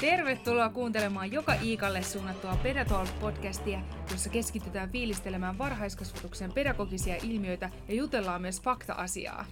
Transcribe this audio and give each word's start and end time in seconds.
Tervetuloa 0.00 0.68
kuuntelemaan 0.68 1.32
joka 1.32 1.54
Iikalle 1.54 2.02
suunnattua 2.02 2.58
Pedatalk-podcastia, 2.62 3.78
jossa 4.10 4.30
keskitytään 4.30 4.90
fiilistelemään 4.90 5.58
varhaiskasvatuksen 5.58 6.52
pedagogisia 6.52 7.16
ilmiöitä 7.22 7.70
ja 7.88 7.94
jutellaan 7.94 8.42
myös 8.42 8.62
fakta-asiaa. 8.62 9.44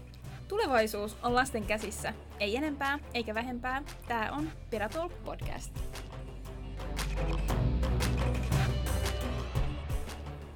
Tulevaisuus 0.48 1.16
on 1.22 1.34
lasten 1.34 1.64
käsissä. 1.64 2.14
Ei 2.40 2.56
enempää 2.56 2.98
eikä 3.14 3.34
vähempää. 3.34 3.82
Tämä 4.08 4.32
on 4.32 4.50
Pedatalk 4.70 5.12
Podcast. 5.24 5.76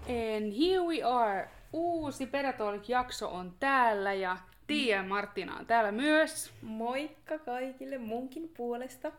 And 0.08 0.52
here 0.52 0.82
we 0.86 1.02
are. 1.02 1.48
Uusi 1.72 2.26
Pedatalk-jakso 2.26 3.28
on 3.28 3.54
täällä 3.60 4.14
ja 4.14 4.36
Tiia 4.66 4.96
ja 4.96 5.02
Martina 5.02 5.56
on 5.56 5.66
täällä 5.66 5.92
myös. 5.92 6.52
Moikka 6.62 7.38
kaikille 7.38 7.98
munkin 7.98 8.48
puolesta. 8.56 9.12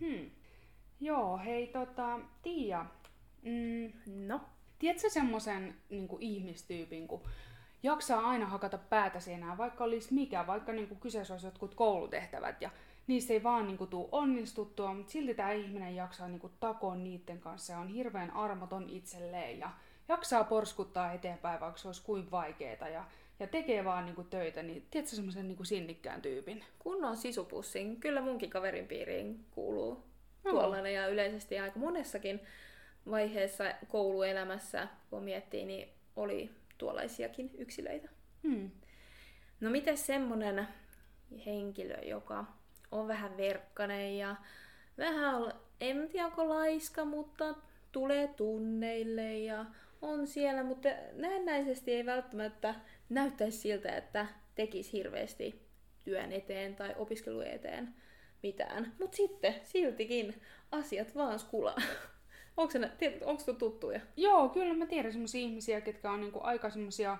Hmm. 0.00 0.30
Joo, 1.00 1.38
hei 1.38 1.66
tota, 1.66 2.20
Tiia. 2.42 2.86
Mm, 3.42 3.92
No, 4.26 4.40
tiedätkö 4.78 5.10
semmoisen 5.10 5.76
niin 5.90 6.08
ihmistyypin, 6.20 7.08
kun 7.08 7.22
jaksaa 7.82 8.28
aina 8.30 8.46
hakata 8.46 8.78
päätä 8.78 9.20
seinään, 9.20 9.58
vaikka 9.58 9.84
olisi 9.84 10.14
mikä, 10.14 10.46
vaikka 10.46 10.72
niin 10.72 10.88
kuin 10.88 11.00
kyseessä 11.00 11.34
olisi 11.34 11.46
jotkut 11.46 11.74
koulutehtävät 11.74 12.62
ja 12.62 12.70
niissä 13.06 13.32
ei 13.32 13.42
vaan 13.42 13.66
niin 13.66 13.78
kuin, 13.78 13.90
tuu 13.90 14.08
onnistuttua, 14.12 14.94
mutta 14.94 15.12
silti 15.12 15.34
tämä 15.34 15.52
ihminen 15.52 15.96
jaksaa 15.96 16.28
niin 16.28 16.40
kuin, 16.40 16.52
takoa 16.60 16.96
niiden 16.96 17.40
kanssa 17.40 17.72
ja 17.72 17.78
on 17.78 17.88
hirveän 17.88 18.30
armoton 18.30 18.88
itselleen 18.88 19.58
ja 19.58 19.70
jaksaa 20.08 20.44
porskuttaa 20.44 21.12
eteenpäin, 21.12 21.60
vaikka 21.60 21.78
se 21.78 21.88
olisi 21.88 22.02
kuin 22.02 22.30
vaikeeta 22.30 22.88
ja, 22.88 23.04
ja 23.38 23.46
tekee 23.46 23.84
vaan 23.84 24.04
niin 24.04 24.14
kuin, 24.14 24.28
töitä, 24.28 24.62
niin 24.62 24.86
tiedätkö 24.90 25.16
semmoisen 25.16 25.48
niin 25.48 25.56
kuin 25.56 25.66
sinnikkään 25.66 26.22
tyypin? 26.22 26.64
kunnon 26.78 27.16
sisupussin. 27.16 28.00
Kyllä 28.00 28.20
munkin 28.20 28.50
kaverin 28.50 28.88
piiriin 28.88 29.44
kuuluu 29.50 30.04
Joo. 30.44 30.52
tuollainen 30.54 30.94
ja 30.94 31.08
yleisesti 31.08 31.58
aika 31.58 31.78
monessakin 31.78 32.40
vaiheessa 33.10 33.64
kouluelämässä, 33.88 34.88
kun 35.10 35.22
miettii, 35.22 35.64
niin 35.64 35.88
oli 36.16 36.50
tuollaisiakin 36.78 37.50
yksilöitä. 37.58 38.08
Hmm. 38.42 38.70
No 39.60 39.70
miten 39.70 39.98
semmonen 39.98 40.68
henkilö, 41.46 41.96
joka 42.02 42.44
on 42.92 43.08
vähän 43.08 43.36
verkkanen 43.36 44.18
ja 44.18 44.36
vähän, 44.98 45.52
en 45.80 46.08
tiedä 46.08 46.26
onko 46.26 46.48
laiska, 46.48 47.04
mutta 47.04 47.54
tulee 47.92 48.28
tunneille 48.28 49.38
ja 49.38 49.64
on 50.02 50.26
siellä, 50.26 50.62
mutta 50.62 50.88
näennäisesti 51.12 51.92
ei 51.92 52.06
välttämättä 52.06 52.74
näyttäisi 53.08 53.58
siltä, 53.58 53.96
että 53.96 54.26
tekisi 54.54 54.92
hirveästi 54.92 55.66
työn 56.04 56.32
eteen 56.32 56.76
tai 56.76 56.94
opiskelun 56.98 57.46
eteen 57.46 57.94
mitään. 58.42 58.92
Mutta 59.00 59.16
sitten 59.16 59.54
siltikin 59.64 60.42
asiat 60.70 61.14
vaan 61.14 61.38
skulaa. 61.38 61.76
Onko 62.56 62.72
se 63.44 63.52
tuttuja? 63.58 64.00
Joo, 64.16 64.48
kyllä 64.48 64.74
mä 64.74 64.86
tiedän 64.86 65.12
semmoisia 65.12 65.40
ihmisiä, 65.40 65.80
ketkä 65.80 66.10
on 66.10 66.20
niinku 66.20 66.40
aika 66.42 66.70
semmoisia 66.70 67.18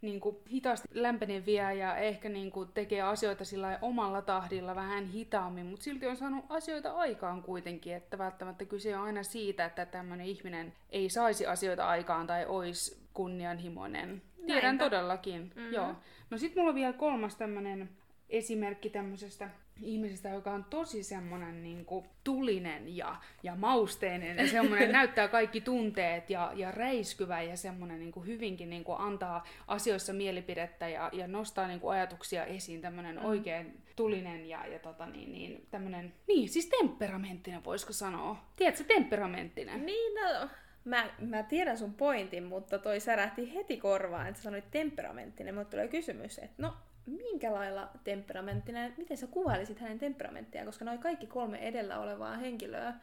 niinku 0.00 0.42
hitaasti 0.50 0.88
lämpeneviä 0.94 1.72
ja 1.72 1.96
ehkä 1.96 2.28
niinku 2.28 2.64
tekee 2.64 3.02
asioita 3.02 3.44
sillä 3.44 3.78
omalla 3.82 4.22
tahdilla 4.22 4.74
vähän 4.74 5.04
hitaammin, 5.06 5.66
mutta 5.66 5.84
silti 5.84 6.06
on 6.06 6.16
saanut 6.16 6.44
asioita 6.48 6.92
aikaan 6.92 7.42
kuitenkin, 7.42 7.94
että 7.94 8.18
välttämättä 8.18 8.64
kyse 8.64 8.96
on 8.96 9.04
aina 9.04 9.22
siitä, 9.22 9.64
että 9.64 9.86
tämmöinen 9.86 10.26
ihminen 10.26 10.72
ei 10.90 11.08
saisi 11.10 11.46
asioita 11.46 11.86
aikaan 11.88 12.26
tai 12.26 12.46
olisi 12.46 12.98
kunnianhimoinen. 13.14 14.22
Tiedän 14.46 14.62
Näinpä. 14.62 14.84
todellakin, 14.84 15.40
Mhm. 15.42 15.58
mm-hmm. 15.60 15.72
joo. 15.74 15.94
No 16.30 16.38
sit 16.38 16.56
mulla 16.56 16.68
on 16.68 16.74
vielä 16.74 16.92
kolmas 16.92 17.36
tämmönen 17.36 17.88
esimerkki 18.30 18.90
tämmöisestä 18.90 19.50
ihmisestä, 19.82 20.28
joka 20.28 20.52
on 20.52 20.64
tosi 20.64 21.02
semmoinen 21.02 21.62
niin 21.62 21.86
tulinen 22.24 22.96
ja, 22.96 23.16
ja 23.42 23.54
mausteinen 23.56 24.36
ja 24.36 24.48
semmoinen 24.48 24.92
näyttää 24.98 25.28
kaikki 25.28 25.60
tunteet 25.60 26.30
ja, 26.30 26.52
ja 26.54 26.70
räiskyvä 26.70 27.42
ja 27.42 27.56
semmoinen 27.56 27.98
niin 27.98 28.26
hyvinkin 28.26 28.70
niin 28.70 28.84
antaa 28.98 29.46
asioissa 29.66 30.12
mielipidettä 30.12 30.88
ja, 30.88 31.10
ja 31.12 31.26
nostaa 31.26 31.66
niin 31.66 31.80
ajatuksia 31.88 32.44
esiin, 32.44 32.80
tämmöinen 32.80 33.16
mm. 33.16 33.24
oikein 33.24 33.82
tulinen 33.96 34.48
ja, 34.48 34.66
ja 34.66 34.78
tota 34.78 35.06
niin, 35.06 35.32
niin 35.32 35.66
tämmöinen, 35.70 36.14
niin 36.28 36.48
siis 36.48 36.66
temperamenttinen 36.66 37.64
voisiko 37.64 37.92
sanoa. 37.92 38.44
Tiedätkö, 38.56 38.84
temperamenttinen? 38.84 39.86
Niin, 39.86 40.14
no, 40.14 40.48
mä, 40.84 41.10
mä 41.18 41.42
tiedän 41.42 41.78
sun 41.78 41.94
pointin, 41.94 42.44
mutta 42.44 42.78
toi 42.78 43.00
särähti 43.00 43.54
heti 43.54 43.76
korvaan, 43.76 44.26
että 44.26 44.38
sä 44.38 44.42
sanoit 44.42 44.70
temperamenttinen. 44.70 45.54
Mutta 45.54 45.70
tulee 45.70 45.88
kysymys, 45.88 46.38
että 46.38 46.62
no, 46.62 46.74
minkä 47.10 47.54
lailla 47.54 47.90
temperamenttinen, 48.04 48.94
miten 48.96 49.16
sä 49.16 49.26
kuvailisit 49.26 49.78
hänen 49.78 49.98
temperamenttiaan, 49.98 50.66
koska 50.66 50.84
noi 50.84 50.98
kaikki 50.98 51.26
kolme 51.26 51.58
edellä 51.58 51.98
olevaa 51.98 52.36
henkilöä, 52.36 52.94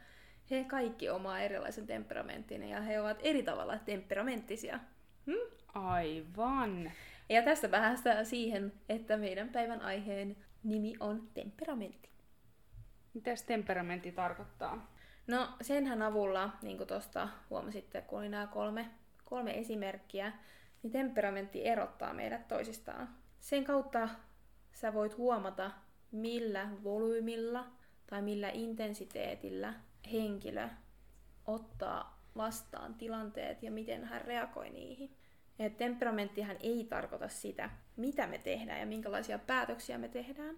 he 0.52 0.64
kaikki 0.64 1.10
omaa 1.10 1.40
erilaisen 1.40 1.88
temperamenttinen 1.88 2.70
ja 2.70 2.82
he 2.82 3.02
ovat 3.02 3.20
eri 3.24 3.44
tavalla 3.44 3.78
temperamenttisia. 3.78 4.80
Hmm? 5.26 5.58
Aivan. 5.74 6.92
Ja 7.30 7.42
tästä 7.42 7.70
päästään 7.70 8.26
siihen, 8.26 8.74
että 8.90 9.18
meidän 9.18 9.50
päivän 9.50 9.82
aiheen 9.82 10.38
nimi 10.64 10.94
on 11.00 11.28
temperamentti. 11.34 12.10
Mitäs 13.14 13.44
temperamentti 13.44 14.12
tarkoittaa? 14.12 14.96
No 15.28 15.48
senhän 15.62 16.02
avulla, 16.02 16.50
niin 16.62 16.78
kuin 16.78 16.88
tuosta 16.88 17.30
huomasitte, 17.50 18.02
kun 18.02 18.20
oli 18.20 18.30
nämä 18.30 18.48
kolme, 18.48 18.90
kolme 19.24 19.60
esimerkkiä, 19.60 20.34
niin 20.84 20.92
temperamentti 20.92 21.68
erottaa 21.68 22.14
meidät 22.14 22.48
toisistaan. 22.48 23.10
Sen 23.40 23.64
kautta 23.64 24.10
sä 24.72 24.94
voit 24.94 25.18
huomata, 25.18 25.72
millä 26.12 26.70
volyymilla 26.84 27.68
tai 28.08 28.22
millä 28.22 28.50
intensiteetillä 28.50 29.74
henkilö 30.12 30.70
ottaa 31.46 32.22
vastaan 32.38 32.94
tilanteet 32.94 33.64
ja 33.64 33.72
miten 33.72 34.04
hän 34.04 34.22
reagoi 34.22 34.70
niihin. 34.70 35.18
Et 35.60 35.78
temperamenttihan 35.78 36.58
ei 36.60 36.84
tarkoita 36.90 37.28
sitä, 37.28 37.70
mitä 37.96 38.28
me 38.28 38.38
tehdään 38.38 38.80
ja 38.80 38.86
minkälaisia 38.86 39.40
päätöksiä 39.40 39.98
me 39.98 40.08
tehdään, 40.08 40.58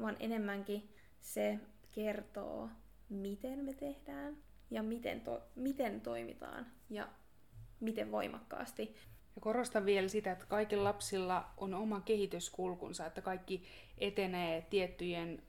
vaan 0.00 0.16
enemmänkin 0.20 0.88
se 1.20 1.58
kertoo, 1.92 2.68
miten 3.08 3.58
me 3.58 3.74
tehdään 3.74 4.36
ja 4.70 4.82
miten, 4.82 5.20
to- 5.20 5.42
miten 5.54 6.00
toimitaan 6.00 6.66
ja 6.90 7.08
miten 7.80 8.12
voimakkaasti. 8.12 8.96
Ja 9.34 9.40
korostan 9.40 9.86
vielä 9.86 10.08
sitä, 10.08 10.32
että 10.32 10.46
kaikilla 10.46 10.84
lapsilla 10.84 11.48
on 11.56 11.74
oma 11.74 12.00
kehityskulkunsa, 12.00 13.06
että 13.06 13.22
kaikki 13.22 13.64
etenee 13.98 14.66
tiettyjen 14.70 15.42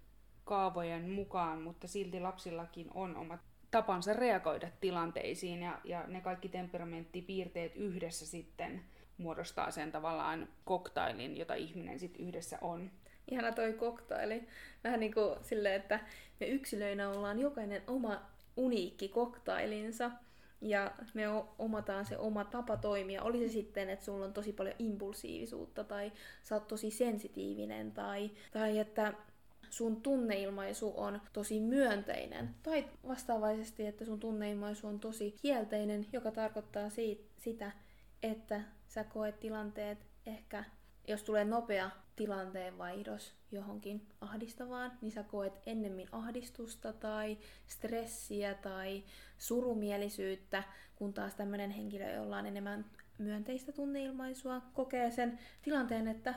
kaavojen 0.44 1.10
mukaan, 1.10 1.62
mutta 1.62 1.88
silti 1.88 2.20
lapsillakin 2.20 2.88
on 2.94 3.18
oma 3.18 3.38
tapansa 3.72 4.14
reagoida 4.14 4.68
tilanteisiin 4.82 5.62
ja, 5.62 5.82
ja 5.84 6.04
ne 6.08 6.22
kaikki 6.22 6.50
temperamenttipiirteet 6.50 7.76
yhdessä 7.76 8.26
sitten 8.26 8.82
muodostaa 9.18 9.72
sen 9.72 9.92
tavallaan 9.92 10.48
koktailin, 10.66 11.38
jota 11.38 11.54
ihminen 11.54 12.00
sitten 12.00 12.28
yhdessä 12.28 12.58
on. 12.62 12.92
Ihana 13.32 13.52
toi 13.52 13.74
koktaili. 13.74 14.48
Vähän 14.84 15.00
niin 15.00 15.14
kuin 15.14 15.36
silleen, 15.42 15.76
että 15.76 16.00
me 16.40 16.48
yksilöinä 16.48 17.10
ollaan 17.10 17.40
jokainen 17.40 17.84
oma 17.88 18.22
uniikki 18.58 19.08
koktailinsa. 19.08 20.12
Ja 20.66 20.92
me 21.14 21.24
omataan 21.60 22.06
se 22.06 22.18
oma 22.18 22.44
tapa 22.44 22.78
toimia. 22.78 23.24
Oli 23.24 23.48
se 23.48 23.54
sitten, 23.54 23.90
että 23.90 24.06
sulla 24.06 24.26
on 24.26 24.34
tosi 24.34 24.54
paljon 24.54 24.76
impulsiivisuutta 24.80 25.84
tai 25.84 26.12
sä 26.44 26.56
oot 26.56 26.68
tosi 26.68 26.92
sensitiivinen 26.92 27.92
tai, 27.92 28.32
tai 28.52 28.80
että 28.80 29.14
sun 29.70 30.02
tunneilmaisu 30.02 30.94
on 30.98 31.22
tosi 31.34 31.60
myönteinen. 31.60 32.56
Tai 32.64 32.86
vastaavaisesti, 33.08 33.88
että 33.88 34.06
sun 34.06 34.20
tunneilmaisu 34.20 34.88
on 34.88 35.00
tosi 35.00 35.36
kielteinen, 35.42 36.06
joka 36.14 36.32
tarkoittaa 36.32 36.90
siitä, 36.90 37.24
sitä, 37.38 37.72
että 38.24 38.62
sä 38.88 39.04
koet 39.04 39.40
tilanteet 39.40 39.98
ehkä, 40.26 40.64
jos 41.08 41.24
tulee 41.24 41.46
nopea 41.46 41.92
tilanteenvaihdos 42.16 43.34
johonkin 43.52 44.08
ahdistavaan, 44.22 44.92
niin 45.02 45.12
sä 45.12 45.24
koet 45.24 45.54
ennemmin 45.66 46.08
ahdistusta 46.12 46.94
tai 46.94 47.38
stressiä 47.68 48.54
tai 48.54 49.04
surumielisyyttä, 49.38 50.64
kun 50.96 51.14
taas 51.14 51.36
tämmöinen 51.36 51.72
henkilö, 51.72 52.10
jolla 52.10 52.38
on 52.38 52.46
enemmän 52.46 52.86
myönteistä 53.18 53.72
tunneilmaisua, 53.72 54.62
kokee 54.74 55.12
sen 55.12 55.40
tilanteen, 55.62 56.08
että 56.08 56.34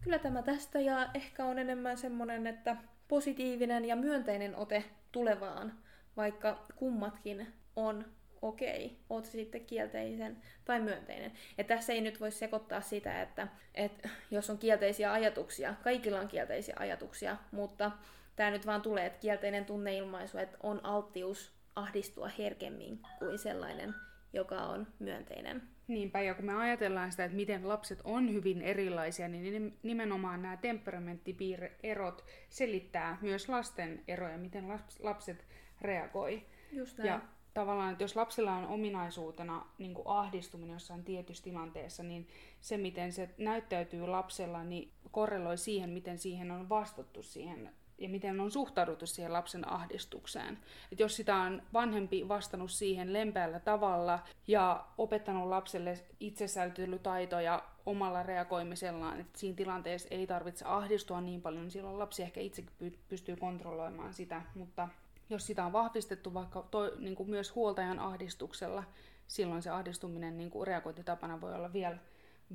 kyllä 0.00 0.18
tämä 0.18 0.42
tästä 0.42 0.80
ja 0.80 1.10
ehkä 1.14 1.44
on 1.44 1.58
enemmän 1.58 1.96
semmoinen, 1.96 2.46
että 2.46 2.76
positiivinen 3.08 3.84
ja 3.84 3.96
myönteinen 3.96 4.56
ote 4.56 4.84
tulevaan, 5.12 5.78
vaikka 6.16 6.66
kummatkin 6.76 7.46
on 7.76 8.04
okei, 8.48 8.84
okay, 8.84 8.96
oot 9.10 9.24
sitten 9.24 9.64
kielteisen 9.66 10.36
tai 10.64 10.80
myönteinen. 10.80 11.32
Ja 11.58 11.64
tässä 11.64 11.92
ei 11.92 12.00
nyt 12.00 12.20
voi 12.20 12.30
sekoittaa 12.30 12.80
sitä, 12.80 13.22
että, 13.22 13.48
että 13.74 14.08
jos 14.30 14.50
on 14.50 14.58
kielteisiä 14.58 15.12
ajatuksia, 15.12 15.74
kaikilla 15.84 16.20
on 16.20 16.28
kielteisiä 16.28 16.76
ajatuksia, 16.78 17.36
mutta 17.52 17.92
tämä 18.36 18.50
nyt 18.50 18.66
vaan 18.66 18.82
tulee, 18.82 19.06
että 19.06 19.18
kielteinen 19.18 19.64
tunneilmaisu, 19.64 20.38
että 20.38 20.56
on 20.62 20.80
alttius 20.82 21.52
ahdistua 21.76 22.30
herkemmin 22.38 23.00
kuin 23.18 23.38
sellainen, 23.38 23.94
joka 24.32 24.56
on 24.56 24.86
myönteinen. 24.98 25.62
Niinpä, 25.88 26.20
ja 26.20 26.34
kun 26.34 26.44
me 26.44 26.54
ajatellaan 26.54 27.10
sitä, 27.10 27.24
että 27.24 27.36
miten 27.36 27.68
lapset 27.68 28.00
on 28.04 28.32
hyvin 28.32 28.62
erilaisia, 28.62 29.28
niin 29.28 29.78
nimenomaan 29.82 30.42
nämä 30.42 30.56
temperamenttipiirerot 30.56 32.24
selittää 32.48 33.18
myös 33.20 33.48
lasten 33.48 34.02
eroja, 34.08 34.38
miten 34.38 34.64
lapset 34.98 35.44
reagoi. 35.80 36.46
Just 36.72 36.98
näin. 36.98 37.08
Ja 37.08 37.20
tavallaan, 37.54 37.92
että 37.92 38.04
jos 38.04 38.16
lapsilla 38.16 38.52
on 38.52 38.66
ominaisuutena 38.66 39.66
niin 39.78 39.94
kuin 39.94 40.08
ahdistuminen 40.08 40.74
jossain 40.74 41.04
tietyssä 41.04 41.44
tilanteessa, 41.44 42.02
niin 42.02 42.28
se, 42.60 42.76
miten 42.76 43.12
se 43.12 43.30
näyttäytyy 43.38 44.06
lapsella, 44.06 44.64
niin 44.64 44.90
korreloi 45.10 45.58
siihen, 45.58 45.90
miten 45.90 46.18
siihen 46.18 46.50
on 46.50 46.68
vastattu 46.68 47.22
siihen 47.22 47.70
ja 47.98 48.08
miten 48.08 48.40
on 48.40 48.50
suhtauduttu 48.50 49.06
siihen 49.06 49.32
lapsen 49.32 49.68
ahdistukseen. 49.68 50.58
Et 50.92 51.00
jos 51.00 51.16
sitä 51.16 51.36
on 51.36 51.62
vanhempi 51.72 52.28
vastannut 52.28 52.70
siihen 52.70 53.12
lempeällä 53.12 53.60
tavalla 53.60 54.18
ja 54.46 54.84
opettanut 54.98 55.48
lapselle 55.48 55.98
itsesäilytelytaitoja 56.20 57.62
omalla 57.86 58.22
reagoimisellaan, 58.22 59.20
että 59.20 59.38
siinä 59.38 59.56
tilanteessa 59.56 60.08
ei 60.10 60.26
tarvitse 60.26 60.64
ahdistua 60.64 61.20
niin 61.20 61.42
paljon, 61.42 61.62
niin 61.62 61.70
silloin 61.70 61.98
lapsi 61.98 62.22
ehkä 62.22 62.40
itsekin 62.40 62.98
pystyy 63.08 63.36
kontrolloimaan 63.36 64.14
sitä, 64.14 64.42
mutta 64.54 64.88
jos 65.30 65.46
sitä 65.46 65.66
on 65.66 65.72
vahvistettu 65.72 66.34
vaikka 66.34 66.66
to, 66.70 66.92
niin 66.98 67.14
kuin 67.14 67.30
myös 67.30 67.54
huoltajan 67.54 67.98
ahdistuksella, 67.98 68.84
silloin 69.26 69.62
se 69.62 69.70
ahdistuminen 69.70 70.36
niin 70.36 70.50
kuin 70.50 70.66
reagointitapana 70.66 71.40
voi 71.40 71.54
olla 71.54 71.72
vielä 71.72 71.98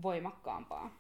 voimakkaampaa. 0.02 1.00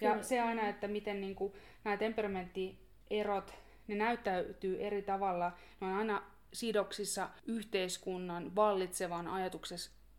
Ja 0.00 0.10
Kyllä. 0.10 0.22
se 0.22 0.40
aina, 0.40 0.68
että 0.68 0.88
miten 0.88 1.20
niin 1.20 1.34
kuin, 1.34 1.52
nämä 1.84 1.96
temperamenttierot, 1.96 3.54
ne 3.86 3.94
näyttäytyy 3.94 4.82
eri 4.86 5.02
tavalla, 5.02 5.52
ne 5.80 5.86
on 5.86 5.92
aina 5.92 6.22
sidoksissa 6.52 7.30
yhteiskunnan 7.46 8.56
vallitsevan 8.56 9.28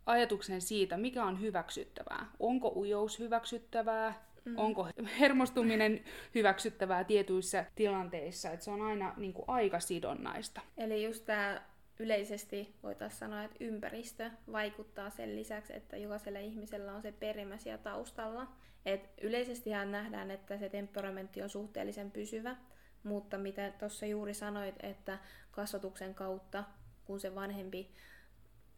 ajatuksen 0.06 0.60
siitä, 0.60 0.96
mikä 0.96 1.24
on 1.24 1.40
hyväksyttävää. 1.40 2.26
Onko 2.40 2.72
ujous 2.76 3.18
hyväksyttävää, 3.18 4.27
Mm. 4.48 4.58
Onko 4.58 4.88
hermostuminen 5.20 6.04
hyväksyttävää 6.34 7.04
tietyissä 7.04 7.64
tilanteissa, 7.74 8.50
että 8.50 8.64
se 8.64 8.70
on 8.70 8.82
aina 8.82 9.14
niin 9.16 9.32
kuin 9.32 9.44
aikasidonnaista. 9.48 10.60
Eli 10.76 11.04
just 11.04 11.24
tämä 11.24 11.62
yleisesti 11.98 12.74
voitaisiin 12.82 13.18
sanoa, 13.18 13.44
että 13.44 13.56
ympäristö 13.60 14.30
vaikuttaa 14.52 15.10
sen 15.10 15.36
lisäksi, 15.36 15.76
että 15.76 15.96
jokaisella 15.96 16.38
ihmisellä 16.38 16.92
on 16.92 17.02
se 17.02 17.12
perimä 17.12 17.58
siellä 17.58 17.82
taustalla. 17.82 18.46
Et 18.86 19.10
yleisestihan 19.20 19.92
nähdään, 19.92 20.30
että 20.30 20.58
se 20.58 20.68
temperamentti 20.68 21.42
on 21.42 21.48
suhteellisen 21.48 22.10
pysyvä, 22.10 22.56
mutta 23.02 23.38
mitä 23.38 23.72
tuossa 23.78 24.06
juuri 24.06 24.34
sanoit, 24.34 24.74
että 24.82 25.18
kasvatuksen 25.50 26.14
kautta, 26.14 26.64
kun 27.04 27.20
se 27.20 27.34
vanhempi 27.34 27.90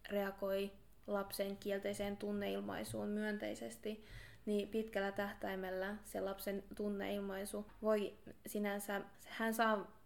reagoi 0.09 0.71
lapsen 1.07 1.57
kielteiseen 1.57 2.17
tunneilmaisuun 2.17 3.09
myönteisesti, 3.09 4.05
niin 4.47 4.69
pitkällä 4.69 5.13
tähtäimellä 5.13 5.97
se 6.05 6.21
lapsen 6.21 6.63
tunneilmaisu 6.75 7.71
voi 7.83 8.19
sinänsä, 8.47 9.01
hän 9.27 9.55
saa 9.55 10.01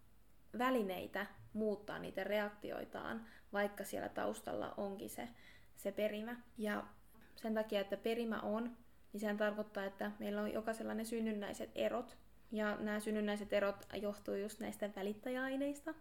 välineitä 0.58 1.26
muuttaa 1.52 1.98
niitä 1.98 2.24
reaktioitaan, 2.24 3.26
vaikka 3.52 3.84
siellä 3.84 4.08
taustalla 4.08 4.74
onkin 4.76 5.10
se, 5.10 5.28
se 5.76 5.92
perimä. 5.92 6.36
Ja 6.58 6.84
sen 7.36 7.54
takia, 7.54 7.80
että 7.80 7.96
perimä 7.96 8.40
on, 8.40 8.76
niin 9.12 9.20
sehän 9.20 9.36
tarkoittaa, 9.36 9.84
että 9.84 10.10
meillä 10.18 10.42
on 10.42 10.52
jokaisella 10.52 10.94
ne 10.94 11.04
synnynnäiset 11.04 11.70
erot. 11.74 12.16
Ja 12.52 12.76
nämä 12.76 13.00
synnynnäiset 13.00 13.52
erot 13.52 13.86
johtuu 14.02 14.34
just 14.34 14.60
näistä 14.60 14.90
välittäjäaineista, 14.96 15.94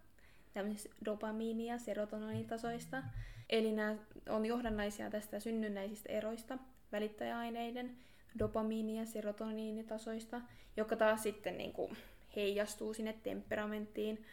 tämmöisistä 0.53 0.95
dopamiini- 1.05 1.65
ja 1.65 1.77
serotoninitasoista. 1.77 3.03
Eli 3.49 3.71
nämä 3.71 3.95
on 4.29 4.45
johdannaisia 4.45 5.09
tästä 5.09 5.39
synnynnäisistä 5.39 6.11
eroista, 6.11 6.57
välittäjäaineiden 6.91 7.97
dopamiini- 8.39 8.97
ja 8.97 9.05
serotoniinitasoista, 9.05 10.41
joka 10.77 10.95
taas 10.95 11.23
sitten 11.23 11.57
niin 11.57 11.73
kuin 11.73 11.97
heijastuu 12.35 12.93
sinne 12.93 13.13
temperamenttiin, 13.23 14.25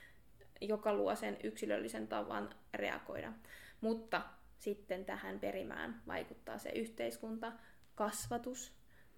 joka 0.61 0.95
luo 0.95 1.17
sen 1.17 1.37
yksilöllisen 1.43 2.09
tavan 2.09 2.51
reagoida. 2.75 3.33
Mutta 3.81 4.23
sitten 4.59 5.05
tähän 5.05 5.41
perimään 5.41 6.03
vaikuttaa 6.07 6.59
se 6.59 6.71
yhteiskunta, 6.71 7.53
kasvatus, 7.95 8.73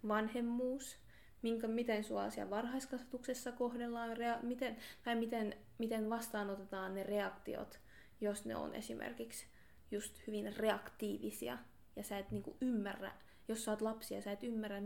vanhemmuus, 0.09 0.99
minkä, 1.43 1.69
miten 1.69 2.05
sua 2.05 2.31
siellä 2.31 2.51
varhaiskasvatuksessa 2.51 3.53
kohdellaan, 3.53 4.17
rea, 4.17 4.39
miten, 4.43 4.77
tai 5.05 5.15
miten, 5.17 5.57
miten 5.79 6.11
vastaanotetaan 6.11 6.95
ne 6.95 7.03
reaktiot, 7.03 7.81
jos 8.21 8.45
ne 8.45 8.57
on 8.57 8.75
esimerkiksi 8.75 9.47
just 9.91 10.27
hyvin 10.27 10.57
reaktiivisia 10.57 11.59
ja 11.97 12.03
sä 12.03 12.19
et 12.19 12.31
niinku 12.31 12.57
ymmärrä 12.61 13.13
jos 13.49 13.65
sä 13.65 13.71
oot 13.71 13.83
lapsi 13.83 14.15
ja 14.15 14.23
sä 14.23 14.33
et 14.33 14.43
ymmärrä, 14.43 14.77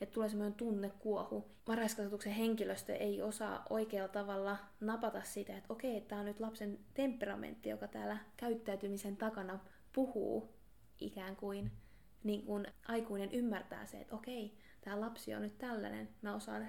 että 0.00 0.12
tulee 0.14 0.28
semmoinen 0.28 0.54
tunnekuohu. 0.54 1.50
Varhaiskasvatuksen 1.68 2.32
henkilöstö 2.32 2.94
ei 2.94 3.22
osaa 3.22 3.66
oikealla 3.70 4.08
tavalla 4.08 4.56
napata 4.80 5.22
sitä, 5.22 5.56
että 5.56 5.72
okei, 5.72 6.00
tämä 6.00 6.20
on 6.20 6.26
nyt 6.26 6.40
lapsen 6.40 6.78
temperamentti, 6.94 7.68
joka 7.68 7.88
täällä 7.88 8.18
käyttäytymisen 8.36 9.16
takana 9.16 9.58
puhuu 9.92 10.54
ikään 11.00 11.36
kuin, 11.36 11.70
niin 12.24 12.42
kuin 12.42 12.66
aikuinen 12.88 13.32
ymmärtää 13.32 13.86
se, 13.86 14.00
että 14.00 14.16
okei, 14.16 14.54
tämä 14.80 15.00
lapsi 15.00 15.34
on 15.34 15.42
nyt 15.42 15.58
tällainen, 15.58 16.08
mä 16.22 16.34
osaan 16.34 16.66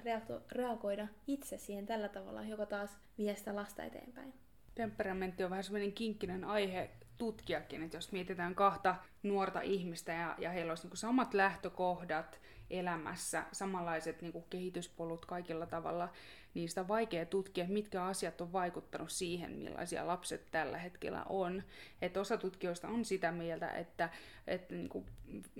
reagoida 0.51 1.07
itse 1.27 1.57
siihen 1.57 1.85
tällä 1.85 2.09
tavalla, 2.09 2.43
joka 2.43 2.65
taas 2.65 2.97
vie 3.17 3.35
sitä 3.35 3.55
lasta 3.55 3.83
eteenpäin. 3.83 4.33
Temperamentti 4.75 5.43
on 5.43 5.49
vähän 5.49 5.63
semmoinen 5.63 5.93
kinkkinen 5.93 6.43
aihe 6.43 6.89
tutkiakin, 7.21 7.83
että 7.83 7.97
jos 7.97 8.12
mietitään 8.12 8.56
kahta 8.56 8.95
nuorta 9.23 9.62
ihmistä 9.62 10.12
ja, 10.12 10.35
ja 10.38 10.50
heillä 10.50 10.71
olisi 10.71 10.88
niin 10.88 10.97
samat 10.97 11.33
lähtökohdat 11.33 12.41
elämässä, 12.69 13.45
samanlaiset 13.51 14.21
niin 14.21 14.44
kehityspolut 14.50 15.25
kaikilla 15.25 15.65
tavalla, 15.65 16.09
niin 16.53 16.69
sitä 16.69 16.81
on 16.81 16.88
vaikea 16.88 17.25
tutkia, 17.25 17.65
mitkä 17.68 18.03
asiat 18.03 18.41
on 18.41 18.53
vaikuttanut 18.53 19.12
siihen, 19.12 19.51
millaisia 19.51 20.07
lapset 20.07 20.51
tällä 20.51 20.77
hetkellä 20.77 21.23
on. 21.29 21.63
Että 22.01 22.19
osa 22.19 22.38
tutkijoista 22.38 22.88
on 22.88 23.06
sitä 23.06 23.31
mieltä, 23.31 23.69
että, 23.69 24.09
että 24.47 24.75
niin 24.75 24.89
kuin, 24.89 25.06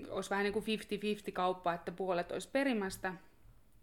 olisi 0.08 0.30
vähän 0.30 0.44
niin 0.44 0.52
kuin 0.52 0.64
50-50 1.28 1.32
kauppa, 1.32 1.74
että 1.74 1.92
puolet 1.92 2.32
olisi 2.32 2.48
perimästä 2.52 3.14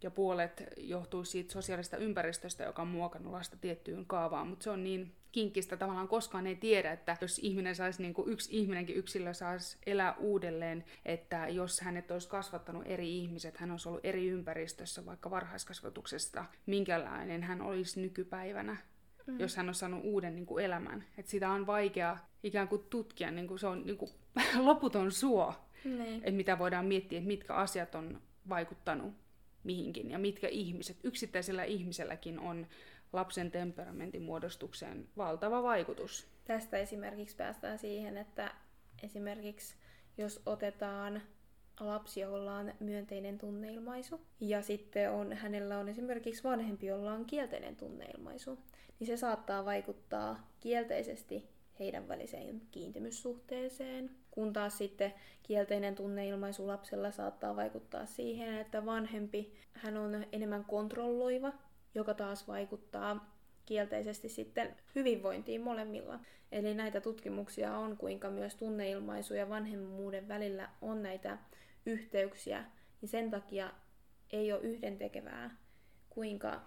ja 0.02 0.10
puolet 0.10 0.64
johtuisi 0.76 1.30
siitä 1.30 1.52
sosiaalista 1.52 1.96
ympäristöstä, 1.96 2.64
joka 2.64 2.82
on 2.82 2.88
muokannut 2.88 3.32
lasta 3.32 3.56
tiettyyn 3.60 4.06
kaavaan, 4.06 4.46
mutta 4.46 4.64
se 4.64 4.70
on 4.70 4.84
niin 4.84 5.12
kinkkistä 5.32 5.76
tavallaan 5.76 6.08
koskaan 6.08 6.46
ei 6.46 6.56
tiedä, 6.56 6.92
että 6.92 7.16
jos 7.20 7.38
ihminen 7.38 7.76
saisi, 7.76 8.02
niin 8.02 8.14
kuin 8.14 8.32
yksi 8.32 8.56
ihminenkin 8.56 8.96
yksilö 8.96 9.34
saisi 9.34 9.78
elää 9.86 10.14
uudelleen, 10.14 10.84
että 11.04 11.48
jos 11.48 11.80
hänet 11.80 12.10
olisi 12.10 12.28
kasvattanut 12.28 12.82
eri 12.86 13.18
ihmiset, 13.18 13.56
hän 13.56 13.70
olisi 13.70 13.88
ollut 13.88 14.04
eri 14.04 14.28
ympäristössä, 14.28 15.06
vaikka 15.06 15.30
varhaiskasvatuksesta, 15.30 16.44
minkälainen 16.66 17.42
hän 17.42 17.62
olisi 17.62 18.00
nykypäivänä, 18.00 18.76
mm. 19.26 19.40
jos 19.40 19.56
hän 19.56 19.68
on 19.68 19.74
saanut 19.74 20.04
uuden 20.04 20.34
niin 20.34 20.46
kuin 20.46 20.64
elämän. 20.64 21.04
että 21.18 21.30
sitä 21.30 21.50
on 21.50 21.66
vaikea 21.66 22.16
ikään 22.42 22.68
kuin 22.68 22.82
tutkia, 22.90 23.30
niin 23.30 23.48
kuin 23.48 23.58
se 23.58 23.66
on 23.66 23.86
niin 23.86 23.98
kuin 23.98 24.10
loputon 24.58 25.12
suo, 25.12 25.54
niin. 25.84 26.14
että 26.14 26.30
mitä 26.30 26.58
voidaan 26.58 26.86
miettiä, 26.86 27.18
että 27.18 27.28
mitkä 27.28 27.54
asiat 27.54 27.94
on 27.94 28.20
vaikuttanut 28.48 29.14
mihinkin 29.64 30.10
ja 30.10 30.18
mitkä 30.18 30.48
ihmiset, 30.48 30.96
yksittäisellä 31.04 31.64
ihmiselläkin 31.64 32.38
on 32.38 32.66
lapsen 33.12 33.50
temperamentin 33.50 34.22
muodostukseen 34.22 35.08
valtava 35.16 35.62
vaikutus. 35.62 36.28
Tästä 36.44 36.78
esimerkiksi 36.78 37.36
päästään 37.36 37.78
siihen, 37.78 38.16
että 38.16 38.54
esimerkiksi 39.02 39.76
jos 40.18 40.42
otetaan 40.46 41.22
lapsi, 41.80 42.20
jolla 42.20 42.56
on 42.56 42.72
myönteinen 42.80 43.38
tunneilmaisu, 43.38 44.20
ja 44.40 44.62
sitten 44.62 45.10
on, 45.10 45.32
hänellä 45.32 45.78
on 45.78 45.88
esimerkiksi 45.88 46.44
vanhempi, 46.44 46.86
jolla 46.86 47.12
on 47.12 47.24
kielteinen 47.24 47.76
tunneilmaisu, 47.76 48.58
niin 48.98 49.06
se 49.06 49.16
saattaa 49.16 49.64
vaikuttaa 49.64 50.50
kielteisesti 50.60 51.48
heidän 51.78 52.08
väliseen 52.08 52.62
kiintymyssuhteeseen, 52.70 54.10
kun 54.30 54.52
taas 54.52 54.78
sitten 54.78 55.14
kielteinen 55.42 55.94
tunneilmaisu 55.94 56.66
lapsella 56.66 57.10
saattaa 57.10 57.56
vaikuttaa 57.56 58.06
siihen, 58.06 58.58
että 58.58 58.86
vanhempi 58.86 59.54
hän 59.72 59.96
on 59.96 60.26
enemmän 60.32 60.64
kontrolloiva 60.64 61.52
joka 61.94 62.14
taas 62.14 62.48
vaikuttaa 62.48 63.36
kielteisesti 63.66 64.28
sitten 64.28 64.76
hyvinvointiin 64.94 65.60
molemmilla. 65.60 66.20
Eli 66.52 66.74
näitä 66.74 67.00
tutkimuksia 67.00 67.76
on, 67.78 67.96
kuinka 67.96 68.30
myös 68.30 68.54
tunneilmaisu 68.54 69.34
ja 69.34 69.48
vanhemmuuden 69.48 70.28
välillä 70.28 70.68
on 70.80 71.02
näitä 71.02 71.38
yhteyksiä, 71.86 72.64
niin 73.00 73.08
sen 73.08 73.30
takia 73.30 73.72
ei 74.32 74.52
ole 74.52 74.62
yhdentekevää, 74.62 75.56
kuinka 76.10 76.60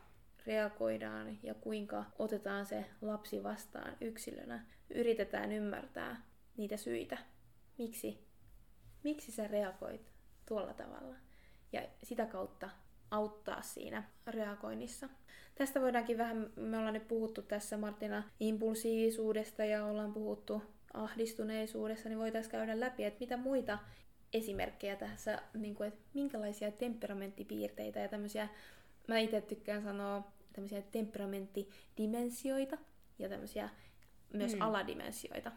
reagoidaan 0.46 1.38
ja 1.44 1.54
kuinka 1.54 2.06
otetaan 2.20 2.66
se 2.66 2.86
lapsi 3.02 3.44
vastaan 3.44 3.98
yksilönä. 4.02 4.66
Yritetään 4.90 5.52
ymmärtää 5.52 6.22
niitä 6.58 6.78
syitä, 6.78 7.18
miksi, 7.78 8.28
miksi 9.04 9.32
sä 9.32 9.48
reagoit 9.48 10.12
tuolla 10.46 10.74
tavalla. 10.74 11.16
Ja 11.72 11.82
sitä 12.04 12.26
kautta 12.26 12.70
auttaa 13.14 13.62
siinä 13.62 14.04
reagoinnissa. 14.28 15.10
Tästä 15.56 15.82
voidaankin 15.82 16.18
vähän, 16.18 16.50
me 16.56 16.78
ollaan 16.78 16.94
nyt 16.94 17.08
puhuttu 17.08 17.42
tässä 17.42 17.78
Martina 17.78 18.24
impulsiivisuudesta 18.40 19.66
ja 19.66 19.86
ollaan 19.86 20.14
puhuttu 20.14 20.64
ahdistuneisuudessa, 20.94 22.10
niin 22.10 22.20
voitaisiin 22.20 22.52
käydä 22.52 22.80
läpi, 22.80 23.04
että 23.04 23.20
mitä 23.20 23.38
muita 23.38 23.80
esimerkkejä 24.34 24.96
tässä, 24.96 25.42
niin 25.54 25.76
kuin, 25.76 25.88
että 25.88 26.02
minkälaisia 26.14 26.72
temperamenttipiirteitä 26.72 28.00
ja 28.00 28.08
tämmöisiä, 28.08 28.50
mä 29.08 29.20
itse 29.20 29.42
tykkään 29.42 29.84
sanoa 29.84 30.32
tämmöisiä 30.54 30.82
temperamenttidimensioita 30.82 32.78
ja 33.20 33.30
tämmöisiä 33.30 33.70
myös 34.34 34.56
Mm. 34.56 34.62
aladimensioita. 34.62 35.52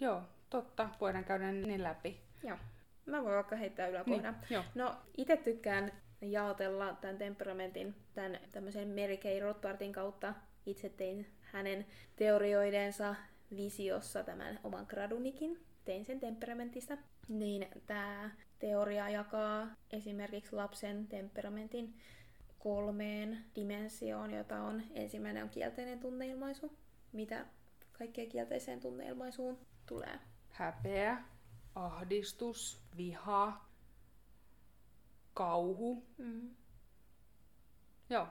Joo, 0.00 0.22
totta. 0.50 0.88
Voidaan 1.00 1.24
käydä 1.24 1.52
ne 1.52 1.82
läpi. 1.82 2.20
Joo. 2.42 2.58
Mä 3.06 3.22
voin 3.22 3.34
vaikka 3.34 3.56
heittää 3.56 3.88
yläkohdan. 3.88 4.36
Niin. 4.50 4.62
No, 4.74 4.96
itse 5.16 5.36
tykkään 5.36 5.92
jaotella 6.22 6.96
tämän 7.00 7.18
temperamentin 7.18 7.94
tämän 8.14 8.38
tämmöisen 8.52 8.88
Mary 8.88 9.16
Kay 9.16 9.40
Rothbardin 9.40 9.92
kautta. 9.92 10.34
Itse 10.66 10.88
tein 10.88 11.26
hänen 11.40 11.86
teorioidensa 12.16 13.14
visiossa 13.56 14.24
tämän 14.24 14.60
oman 14.64 14.86
gradunikin. 14.88 15.60
Tein 15.84 16.04
sen 16.04 16.20
temperamentista. 16.20 16.98
Niin 17.28 17.66
tämä 17.86 18.30
teoria 18.58 19.08
jakaa 19.10 19.66
esimerkiksi 19.92 20.56
lapsen 20.56 21.06
temperamentin 21.06 21.94
kolmeen 22.58 23.44
dimensioon, 23.54 24.30
jota 24.30 24.60
on 24.62 24.82
ensimmäinen 24.94 25.42
on 25.42 25.50
kielteinen 25.50 26.00
tunneilmaisu. 26.00 26.78
Mitä 27.12 27.46
kaikkea 27.92 28.26
kielteiseen 28.26 28.80
tunneilmaisuun 28.80 29.58
tulee? 29.86 30.18
Häpeä, 30.48 31.22
ahdistus, 31.74 32.80
viha, 32.96 33.71
kauhu. 35.34 36.04
Mm. 36.18 36.50
Joo. 38.10 38.26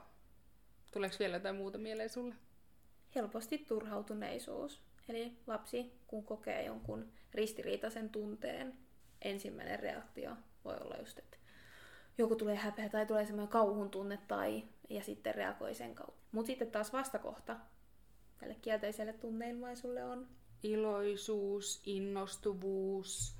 Tuleeko 0.92 1.16
vielä 1.20 1.36
jotain 1.36 1.56
muuta 1.56 1.78
mieleen 1.78 2.10
sulle? 2.10 2.36
helposti 3.16 3.58
turhautuneisuus. 3.58 4.82
Eli 5.10 5.38
lapsi, 5.48 5.92
kun 6.08 6.24
kokee 6.24 6.66
jonkun 6.66 7.12
ristiriitaisen 7.34 8.10
tunteen, 8.10 8.78
ensimmäinen 9.22 9.80
reaktio 9.80 10.32
voi 10.66 10.78
olla 10.82 10.96
just, 10.98 11.20
että 11.20 11.38
joku 12.18 12.36
tulee 12.36 12.56
häpeä 12.56 12.90
tai 12.90 13.06
tulee 13.06 13.26
semmoinen 13.26 13.52
kauhun 13.52 13.90
tunne 13.90 14.20
tai, 14.28 14.64
ja 14.90 15.04
sitten 15.04 15.36
reagoi 15.36 15.76
sen 15.76 15.96
kautta. 15.96 16.22
Mutta 16.32 16.48
sitten 16.48 16.72
taas 16.72 16.94
vastakohta 16.94 17.58
tälle 18.38 18.56
kielteiselle 18.62 19.14
tunneilmaisulle 19.14 20.04
on 20.04 20.28
Iloisuus, 20.64 21.82
innostuvuus, 21.86 23.36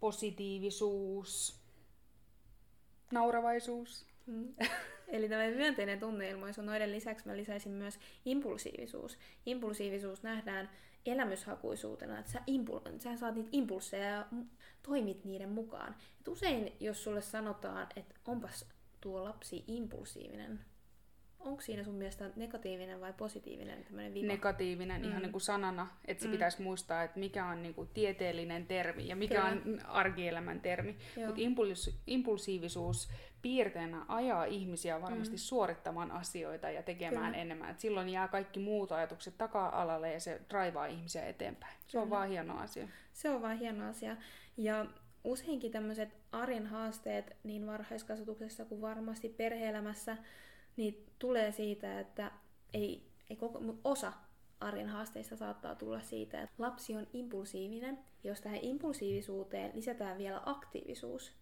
positiivisuus, 0.00 1.61
nauravaisuus. 3.12 4.06
Mm. 4.26 4.54
Eli 5.08 5.28
tämä 5.28 5.42
myönteinen 5.42 6.00
tunneilmaisu, 6.00 6.62
noiden 6.62 6.92
lisäksi 6.92 7.26
mä 7.26 7.36
lisäisin 7.36 7.72
myös 7.72 7.98
impulsiivisuus. 8.24 9.18
Impulsiivisuus 9.46 10.22
nähdään 10.22 10.70
elämyshakuisuutena, 11.06 12.18
että 12.18 12.32
sä, 12.32 12.38
impul- 12.38 12.98
sä 13.00 13.16
saat 13.16 13.34
niitä 13.34 13.48
impulseja 13.52 14.08
ja 14.08 14.26
toimit 14.82 15.24
niiden 15.24 15.48
mukaan. 15.48 15.94
Et 16.20 16.28
usein, 16.28 16.72
jos 16.80 17.04
sulle 17.04 17.20
sanotaan, 17.20 17.86
että 17.96 18.14
onpas 18.26 18.68
tuo 19.00 19.24
lapsi 19.24 19.64
impulsiivinen, 19.66 20.60
onko 21.44 21.60
siinä 21.60 21.84
sun 21.84 21.94
mielestä 21.94 22.30
negatiivinen 22.36 23.00
vai 23.00 23.12
positiivinen 23.12 23.84
tämmöinen 23.84 24.14
viva? 24.14 24.26
Negatiivinen 24.26 25.02
Mm. 25.02 25.08
ihan 25.08 25.22
niin 25.22 25.32
kuin 25.32 25.40
sanana, 25.42 25.88
että 26.04 26.22
se 26.22 26.28
Mm. 26.28 26.32
pitäisi 26.32 26.62
muistaa, 26.62 27.02
että 27.02 27.18
mikä 27.20 27.46
on 27.46 27.62
niin 27.62 27.74
kuin 27.74 27.88
tieteellinen 27.94 28.66
termi 28.66 29.08
ja 29.08 29.16
mikä 29.16 29.34
Kyllä. 29.34 29.48
on 29.48 29.80
arkielämän 29.86 30.60
termi. 30.60 30.96
Mutta 31.26 31.40
impuls- 31.40 31.94
impulsiivisuus 32.06 33.10
piirteenä 33.42 34.04
ajaa 34.08 34.44
ihmisiä 34.44 35.02
varmasti 35.02 35.34
Mm. 35.36 35.38
suorittamaan 35.38 36.10
asioita 36.10 36.70
ja 36.70 36.82
tekemään 36.82 37.24
Kyllä. 37.32 37.42
enemmän. 37.42 37.70
Et 37.70 37.80
silloin 37.80 38.08
jää 38.08 38.28
kaikki 38.28 38.60
muut 38.60 38.92
ajatukset 38.92 39.38
taka-alalle 39.38 40.12
ja 40.12 40.20
se 40.20 40.40
draivaa 40.50 40.86
ihmisiä 40.86 41.26
eteenpäin. 41.26 41.74
Se 41.86 41.98
on 41.98 42.04
Kyllä. 42.04 42.16
vaan 42.16 42.28
hieno 42.28 42.58
asia. 42.58 42.88
Se 43.12 43.30
on 43.30 43.42
vaan 43.42 43.58
hieno 43.58 43.88
asia. 43.88 44.16
Ja 44.56 44.86
useinkin 45.24 45.72
tämmöiset 45.72 46.08
arjen 46.32 46.66
haasteet 46.66 47.36
niin 47.44 47.66
varhaiskasvatuksessa 47.66 48.64
kuin 48.64 48.80
varmasti 48.80 49.28
perheelämässä, 49.28 50.16
niin 50.76 51.06
tulee 51.18 51.52
siitä, 51.52 52.00
että 52.00 52.30
ei, 52.74 53.06
ei 53.30 53.36
koko, 53.36 53.60
mutta 53.60 53.90
osa 53.90 54.12
arjen 54.60 54.88
haasteista 54.88 55.36
saattaa 55.36 55.74
tulla 55.74 56.00
siitä, 56.00 56.42
että 56.42 56.54
lapsi 56.58 56.96
on 56.96 57.06
impulsiivinen. 57.12 57.98
Jos 58.24 58.40
tähän 58.40 58.58
impulsiivisuuteen 58.62 59.70
lisätään 59.74 60.18
vielä 60.18 60.42
aktiivisuus, 60.46 61.32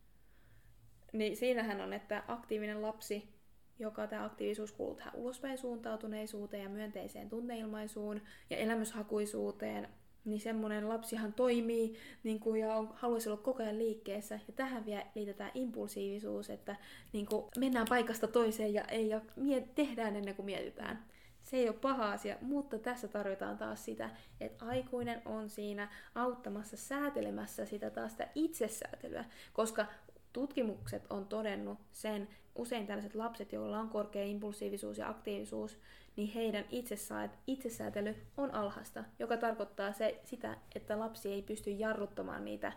niin 1.12 1.37
siinähän 1.37 1.80
on, 1.80 1.92
että 1.92 2.25
aktiivinen 2.28 2.82
lapsi, 2.82 3.34
joka 3.78 4.06
tämä 4.06 4.25
aktiivisuus 4.25 4.72
kuuluu 4.72 4.94
tähän 4.94 5.14
ulospäin 5.14 5.58
suuntautuneisuuteen 5.58 6.62
ja 6.62 6.68
myönteiseen 6.68 7.28
tunneilmaisuun 7.28 8.22
ja 8.50 8.56
elämyshakuisuuteen, 8.56 9.88
niin 10.24 10.40
semmoinen 10.40 10.88
lapsihan 10.88 11.32
toimii 11.32 11.94
niin 12.22 12.40
kuin, 12.40 12.60
ja 12.60 12.74
on, 12.74 12.90
haluaisi 12.94 13.28
olla 13.28 13.42
koko 13.42 13.62
ajan 13.62 13.78
liikkeessä. 13.78 14.34
Ja 14.34 14.52
tähän 14.56 14.86
vielä 14.86 15.06
liitetään 15.14 15.50
impulsiivisuus, 15.54 16.50
että 16.50 16.76
niin 17.12 17.26
kuin, 17.26 17.44
mennään 17.58 17.86
paikasta 17.88 18.28
toiseen 18.28 18.74
ja 18.74 18.84
ei 18.84 19.08
ja 19.08 19.20
miet, 19.36 19.74
tehdään 19.74 20.16
ennen 20.16 20.34
kuin 20.34 20.46
mietitään. 20.46 21.04
Se 21.42 21.56
ei 21.56 21.68
ole 21.68 21.76
paha 21.76 22.12
asia, 22.12 22.36
mutta 22.40 22.78
tässä 22.78 23.08
tarvitaan 23.08 23.58
taas 23.58 23.84
sitä, 23.84 24.10
että 24.40 24.64
aikuinen 24.64 25.22
on 25.24 25.50
siinä 25.50 25.88
auttamassa 26.14 26.76
säätelemässä 26.76 27.66
sitä 27.66 27.90
taas 27.90 28.12
sitä 28.12 28.28
itsesäätelyä, 28.34 29.24
koska 29.52 29.86
tutkimukset 30.32 31.06
on 31.10 31.26
todennut 31.26 31.78
sen, 31.92 32.28
usein 32.54 32.86
tällaiset 32.86 33.14
lapset, 33.14 33.52
joilla 33.52 33.80
on 33.80 33.88
korkea 33.88 34.24
impulsiivisuus 34.24 34.98
ja 34.98 35.08
aktiivisuus, 35.08 35.78
niin 36.20 36.32
heidän 36.34 36.64
itsesäät- 36.70 37.38
itsesäätely 37.46 38.16
on 38.36 38.54
alhasta, 38.54 39.04
joka 39.18 39.36
tarkoittaa 39.36 39.92
se, 39.92 40.20
sitä, 40.24 40.56
että 40.74 40.98
lapsi 40.98 41.32
ei 41.32 41.42
pysty 41.42 41.70
jarruttamaan 41.70 42.44
niitä 42.44 42.72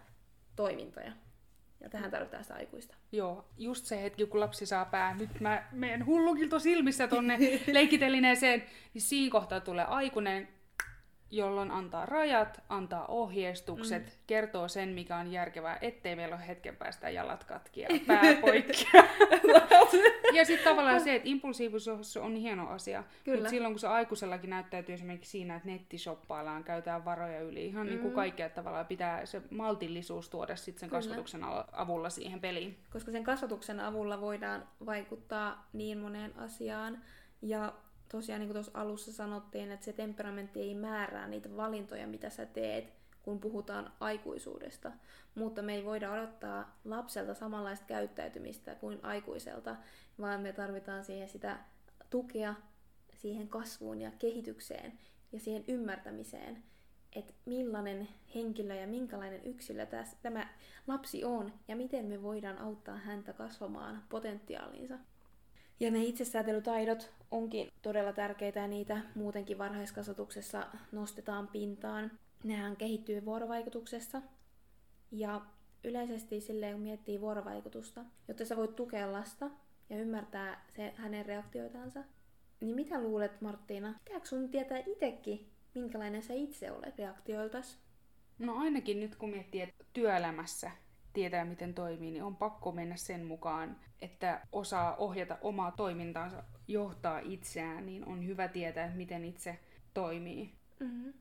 toimintoja. 0.55 1.11
Ja 1.79 1.89
tähän 1.89 2.11
tarvitaan 2.11 2.43
sitä 2.43 2.55
aikuista. 2.55 2.95
Joo, 3.11 3.45
just 3.57 3.85
se 3.85 4.01
hetki, 4.01 4.25
kun 4.25 4.39
lapsi 4.39 4.65
saa 4.65 4.85
pää, 4.85 5.15
nyt 5.15 5.39
mä 5.39 5.67
menen 5.71 6.05
hullukilto 6.05 6.59
silmissä 6.59 7.07
tonne 7.07 7.37
leikkitelineeseen, 7.73 8.63
niin 8.93 9.01
siinä 9.01 9.31
kohtaa 9.31 9.59
tulee 9.59 9.85
aikuinen, 9.85 10.47
jolloin 11.35 11.71
antaa 11.71 12.05
rajat, 12.05 12.61
antaa 12.69 13.05
ohjeistukset, 13.05 14.05
mm. 14.05 14.11
kertoo 14.27 14.67
sen, 14.67 14.89
mikä 14.89 15.17
on 15.17 15.31
järkevää, 15.31 15.77
ettei 15.81 16.15
meillä 16.15 16.35
ole 16.35 16.47
hetken 16.47 16.75
päästä 16.75 17.09
jalat 17.09 17.43
katki 17.43 17.81
ja 17.81 17.87
pää 18.07 18.35
poikki. 18.41 18.87
ja 20.37 20.45
sitten 20.45 20.69
tavallaan 20.69 21.01
se, 21.01 21.15
että 21.15 21.29
impulsiivisuus 21.29 22.17
on 22.17 22.35
hieno 22.35 22.67
asia, 22.69 23.03
mutta 23.27 23.49
silloin 23.49 23.73
kun 23.73 23.79
se 23.79 23.87
aikuisellakin 23.87 24.49
näyttäytyy 24.49 24.95
esimerkiksi 24.95 25.31
siinä, 25.31 25.55
että 25.55 25.69
nettishoppaillaan, 25.69 26.63
käytetään 26.63 27.05
varoja 27.05 27.41
yli, 27.41 27.65
ihan 27.65 27.85
mm. 27.85 27.89
niin 27.89 28.01
kuin 28.01 28.13
kaikkea 28.13 28.49
tavallaan 28.49 28.85
pitää 28.85 29.25
se 29.25 29.41
maltillisuus 29.49 30.29
tuoda 30.29 30.55
sitten 30.55 30.79
sen 30.79 30.89
Kyllä. 30.89 31.01
kasvatuksen 31.01 31.41
avulla 31.71 32.09
siihen 32.09 32.39
peliin. 32.39 32.77
koska 32.89 33.11
sen 33.11 33.23
kasvatuksen 33.23 33.79
avulla 33.79 34.21
voidaan 34.21 34.67
vaikuttaa 34.85 35.67
niin 35.73 35.97
moneen 35.97 36.37
asiaan. 36.37 37.01
Ja 37.41 37.73
tosiaan 38.13 38.39
niin 38.39 38.47
kuin 38.47 38.55
tuossa 38.55 38.71
alussa 38.73 39.13
sanottiin, 39.13 39.71
että 39.71 39.85
se 39.85 39.93
temperamentti 39.93 40.61
ei 40.61 40.75
määrää 40.75 41.27
niitä 41.27 41.57
valintoja, 41.57 42.07
mitä 42.07 42.29
sä 42.29 42.45
teet, 42.45 42.93
kun 43.23 43.39
puhutaan 43.39 43.91
aikuisuudesta. 43.99 44.91
Mutta 45.35 45.61
me 45.61 45.75
ei 45.75 45.85
voida 45.85 46.11
odottaa 46.11 46.79
lapselta 46.85 47.33
samanlaista 47.33 47.85
käyttäytymistä 47.85 48.75
kuin 48.75 48.99
aikuiselta, 49.03 49.75
vaan 50.19 50.41
me 50.41 50.53
tarvitaan 50.53 51.05
siihen 51.05 51.29
sitä 51.29 51.59
tukea 52.09 52.53
siihen 53.13 53.47
kasvuun 53.47 54.01
ja 54.01 54.11
kehitykseen 54.19 54.99
ja 55.31 55.39
siihen 55.39 55.63
ymmärtämiseen, 55.67 56.63
että 57.15 57.33
millainen 57.45 58.07
henkilö 58.35 58.75
ja 58.75 58.87
minkälainen 58.87 59.43
yksilö 59.43 59.85
täs, 59.85 60.17
tämä 60.21 60.47
lapsi 60.87 61.23
on 61.23 61.53
ja 61.67 61.75
miten 61.75 62.05
me 62.05 62.23
voidaan 62.23 62.57
auttaa 62.57 62.97
häntä 62.97 63.33
kasvamaan 63.33 64.03
potentiaalinsa. 64.09 64.97
Ja 65.79 65.91
ne 65.91 66.03
itsesäätelytaidot 66.03 67.11
onkin 67.33 67.71
todella 67.81 68.13
tärkeitä 68.13 68.59
ja 68.59 68.67
niitä 68.67 69.01
muutenkin 69.15 69.57
varhaiskasvatuksessa 69.57 70.67
nostetaan 70.91 71.47
pintaan. 71.47 72.11
Nehän 72.43 72.75
kehittyy 72.75 73.25
vuorovaikutuksessa 73.25 74.21
ja 75.11 75.41
yleisesti 75.83 76.41
silleen, 76.41 76.73
kun 76.73 76.81
miettii 76.81 77.21
vuorovaikutusta, 77.21 78.05
jotta 78.27 78.45
sä 78.45 78.57
voit 78.57 78.75
tukea 78.75 79.11
lasta 79.11 79.49
ja 79.89 79.97
ymmärtää 79.97 80.65
se, 80.75 80.93
hänen 80.95 81.25
reaktioitansa, 81.25 82.03
niin 82.59 82.75
mitä 82.75 83.01
luulet 83.01 83.41
Marttiina? 83.41 83.93
Pitääkö 84.05 84.27
sun 84.27 84.49
tietää 84.49 84.83
itsekin, 84.85 85.49
minkälainen 85.75 86.23
sä 86.23 86.33
itse 86.33 86.71
olet 86.71 86.97
reaktioiltas? 86.97 87.79
No 88.39 88.57
ainakin 88.57 88.99
nyt 88.99 89.15
kun 89.15 89.29
miettii, 89.29 89.61
että 89.61 89.85
työelämässä 89.93 90.71
tietää 91.13 91.45
miten 91.45 91.73
toimii, 91.73 92.11
niin 92.11 92.23
on 92.23 92.35
pakko 92.35 92.71
mennä 92.71 92.95
sen 92.95 93.25
mukaan, 93.25 93.75
että 94.01 94.41
osaa 94.51 94.95
ohjata 94.95 95.37
omaa 95.41 95.71
toimintaansa, 95.71 96.43
johtaa 96.67 97.19
itseään, 97.19 97.85
niin 97.85 98.05
on 98.05 98.25
hyvä 98.25 98.47
tietää, 98.47 98.91
miten 98.95 99.25
itse 99.25 99.59
toimii. 99.93 100.53
Mm-hmm. 100.79 101.13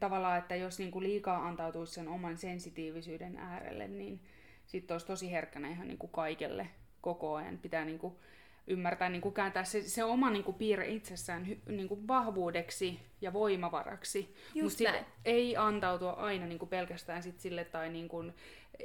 Tavallaan, 0.00 0.38
että 0.38 0.56
jos 0.56 0.78
niinku 0.78 1.00
liikaa 1.00 1.46
antautuisi 1.48 1.92
sen 1.92 2.08
oman 2.08 2.38
sensitiivisyyden 2.38 3.36
äärelle, 3.36 3.88
niin 3.88 4.20
sitten 4.66 4.94
olisi 4.94 5.06
tosi 5.06 5.32
herkkänä 5.32 5.68
ihan 5.68 5.88
niinku 5.88 6.08
kaikelle 6.08 6.68
koko 7.00 7.34
ajan. 7.34 7.58
Pitää 7.58 7.84
niinku 7.84 8.20
ymmärtää 8.66 9.08
niin 9.08 9.20
kuin 9.20 9.34
kääntää 9.34 9.64
se, 9.64 9.82
se 9.82 10.04
oma 10.04 10.30
niin 10.30 10.44
kuin 10.44 10.56
piirre 10.56 10.88
itsessään 10.88 11.46
niin 11.66 11.88
kuin 11.88 12.08
vahvuudeksi 12.08 13.00
ja 13.20 13.32
voimavaraksi. 13.32 14.34
Mutta 14.62 14.84
ei 15.24 15.56
antautua 15.56 16.12
aina 16.12 16.46
niin 16.46 16.58
kuin 16.58 16.68
pelkästään 16.68 17.22
sit 17.22 17.40
sille, 17.40 17.64
tai 17.64 17.90
niin 17.90 18.08
kuin, 18.08 18.34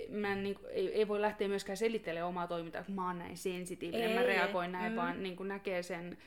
mä 0.10 0.32
en, 0.32 0.44
niin 0.44 0.56
kuin, 0.56 0.72
ei, 0.72 0.94
ei, 0.94 1.08
voi 1.08 1.22
lähteä 1.22 1.48
myöskään 1.48 1.78
selittelemään 1.78 2.30
omaa 2.30 2.48
toimintaa, 2.48 2.82
että 2.82 2.92
mä 2.92 3.08
oon 3.08 3.20
näin 3.20 3.38
sensitiivinen, 3.38 4.10
ei, 4.10 4.16
mä 4.16 4.24
reagoin 4.24 4.72
näin, 4.72 4.92
mm. 4.92 4.96
vaan 4.96 5.24
niin 5.24 5.36
kuin 5.36 5.50
näkee 5.50 5.84
sen 5.84 6.18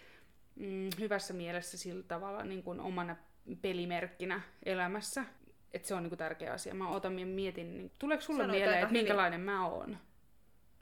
mm, 0.56 0.88
hyvässä 1.00 1.34
mielessä 1.34 1.78
sillä 1.78 2.02
tavalla 2.02 2.44
niin 2.44 2.62
kuin 2.62 2.80
omana 2.80 3.16
pelimerkkinä 3.62 4.40
elämässä. 4.62 5.24
Että 5.74 5.88
se 5.88 5.94
on 5.94 6.02
niin 6.02 6.10
kuin 6.10 6.18
tärkeä 6.18 6.52
asia. 6.52 6.74
Mä 6.74 6.88
otan 6.88 7.18
ja 7.18 7.26
mietin, 7.26 7.76
niin 7.76 7.92
tuleeko 7.98 8.22
sulle 8.22 8.42
Sanoit 8.42 8.58
mieleen, 8.58 8.82
että 8.82 8.92
minkälainen 8.92 9.40
hyvin. 9.40 9.52
mä 9.52 9.68
oon? 9.68 9.98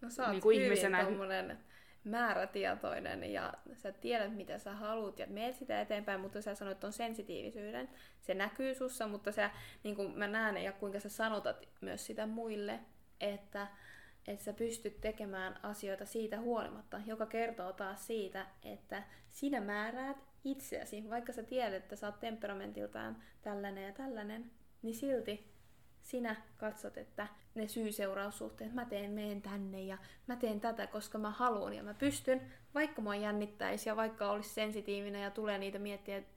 No 0.00 0.10
sä 0.10 0.22
oot 0.22 0.32
niin 0.32 0.42
kuin 0.42 0.56
hyvin 0.56 0.66
ihmisenä. 0.66 1.04
Tommonen 1.04 1.58
määrätietoinen 2.04 3.32
ja 3.32 3.54
sä 3.74 3.92
tiedät, 3.92 4.36
mitä 4.36 4.58
sä 4.58 4.72
haluat 4.72 5.18
ja 5.18 5.26
meet 5.26 5.56
sitä 5.56 5.80
eteenpäin, 5.80 6.20
mutta 6.20 6.42
sä 6.42 6.54
sanoit 6.54 6.84
on 6.84 6.92
sensitiivisyyden. 6.92 7.88
Se 8.20 8.34
näkyy 8.34 8.74
sussa, 8.74 9.08
mutta 9.08 9.32
sä, 9.32 9.50
niin 9.84 9.96
kuin 9.96 10.18
mä 10.18 10.28
näen 10.28 10.56
ja 10.56 10.72
kuinka 10.72 11.00
sä 11.00 11.08
sanotat 11.08 11.68
myös 11.80 12.06
sitä 12.06 12.26
muille, 12.26 12.80
että, 13.20 13.66
että 14.28 14.44
sä 14.44 14.52
pystyt 14.52 15.00
tekemään 15.00 15.60
asioita 15.62 16.06
siitä 16.06 16.40
huolimatta, 16.40 17.00
joka 17.06 17.26
kertoo 17.26 17.72
taas 17.72 18.06
siitä, 18.06 18.46
että 18.62 19.02
sinä 19.30 19.60
määräät 19.60 20.16
itseäsi, 20.44 21.10
vaikka 21.10 21.32
sä 21.32 21.42
tiedät, 21.42 21.82
että 21.82 21.96
sä 21.96 22.06
oot 22.06 22.20
temperamentiltaan 22.20 23.22
tällainen 23.42 23.84
ja 23.84 23.92
tällainen, 23.92 24.50
niin 24.82 24.94
silti 24.94 25.49
sinä 26.02 26.36
katsot, 26.56 26.98
että 26.98 27.26
ne 27.54 27.68
syy-seuraussuhteet, 27.68 28.74
mä 28.74 28.84
teen, 28.84 29.10
meen 29.10 29.42
tänne 29.42 29.82
ja 29.82 29.98
mä 30.26 30.36
teen 30.36 30.60
tätä, 30.60 30.86
koska 30.86 31.18
mä 31.18 31.30
haluan 31.30 31.74
ja 31.74 31.82
mä 31.82 31.94
pystyn, 31.94 32.52
vaikka 32.74 33.02
mua 33.02 33.14
jännittäisi 33.14 33.88
ja 33.88 33.96
vaikka 33.96 34.30
olisi 34.30 34.50
sensitiivinen 34.50 35.22
ja 35.22 35.30
tulee 35.30 35.58
niitä 35.58 35.78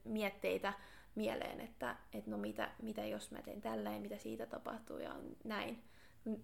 mietteitä 0.04 0.72
mieleen, 1.14 1.60
että, 1.60 1.96
että 2.12 2.30
no 2.30 2.38
mitä, 2.38 2.70
mitä 2.82 3.04
jos 3.04 3.30
mä 3.30 3.42
teen 3.42 3.60
tällä 3.60 3.90
ja 3.90 4.00
mitä 4.00 4.18
siitä 4.18 4.46
tapahtuu 4.46 4.98
ja 4.98 5.16
näin. 5.44 5.82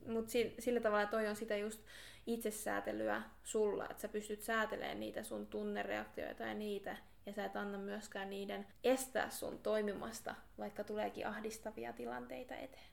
Mutta 0.06 0.32
sillä 0.58 0.80
tavalla 0.80 1.06
toi 1.06 1.26
on 1.26 1.36
sitä 1.36 1.56
just 1.56 1.80
itsesäätelyä 2.26 3.22
sulla, 3.44 3.88
että 3.90 4.00
sä 4.00 4.08
pystyt 4.08 4.42
säätelemään 4.42 5.00
niitä 5.00 5.22
sun 5.22 5.46
tunnereaktioita 5.46 6.42
ja 6.42 6.54
niitä, 6.54 6.96
ja 7.26 7.32
sä 7.32 7.44
et 7.44 7.56
anna 7.56 7.78
myöskään 7.78 8.30
niiden 8.30 8.66
estää 8.84 9.30
sun 9.30 9.58
toimimasta, 9.58 10.34
vaikka 10.58 10.84
tuleekin 10.84 11.26
ahdistavia 11.26 11.92
tilanteita 11.92 12.54
eteen. 12.54 12.89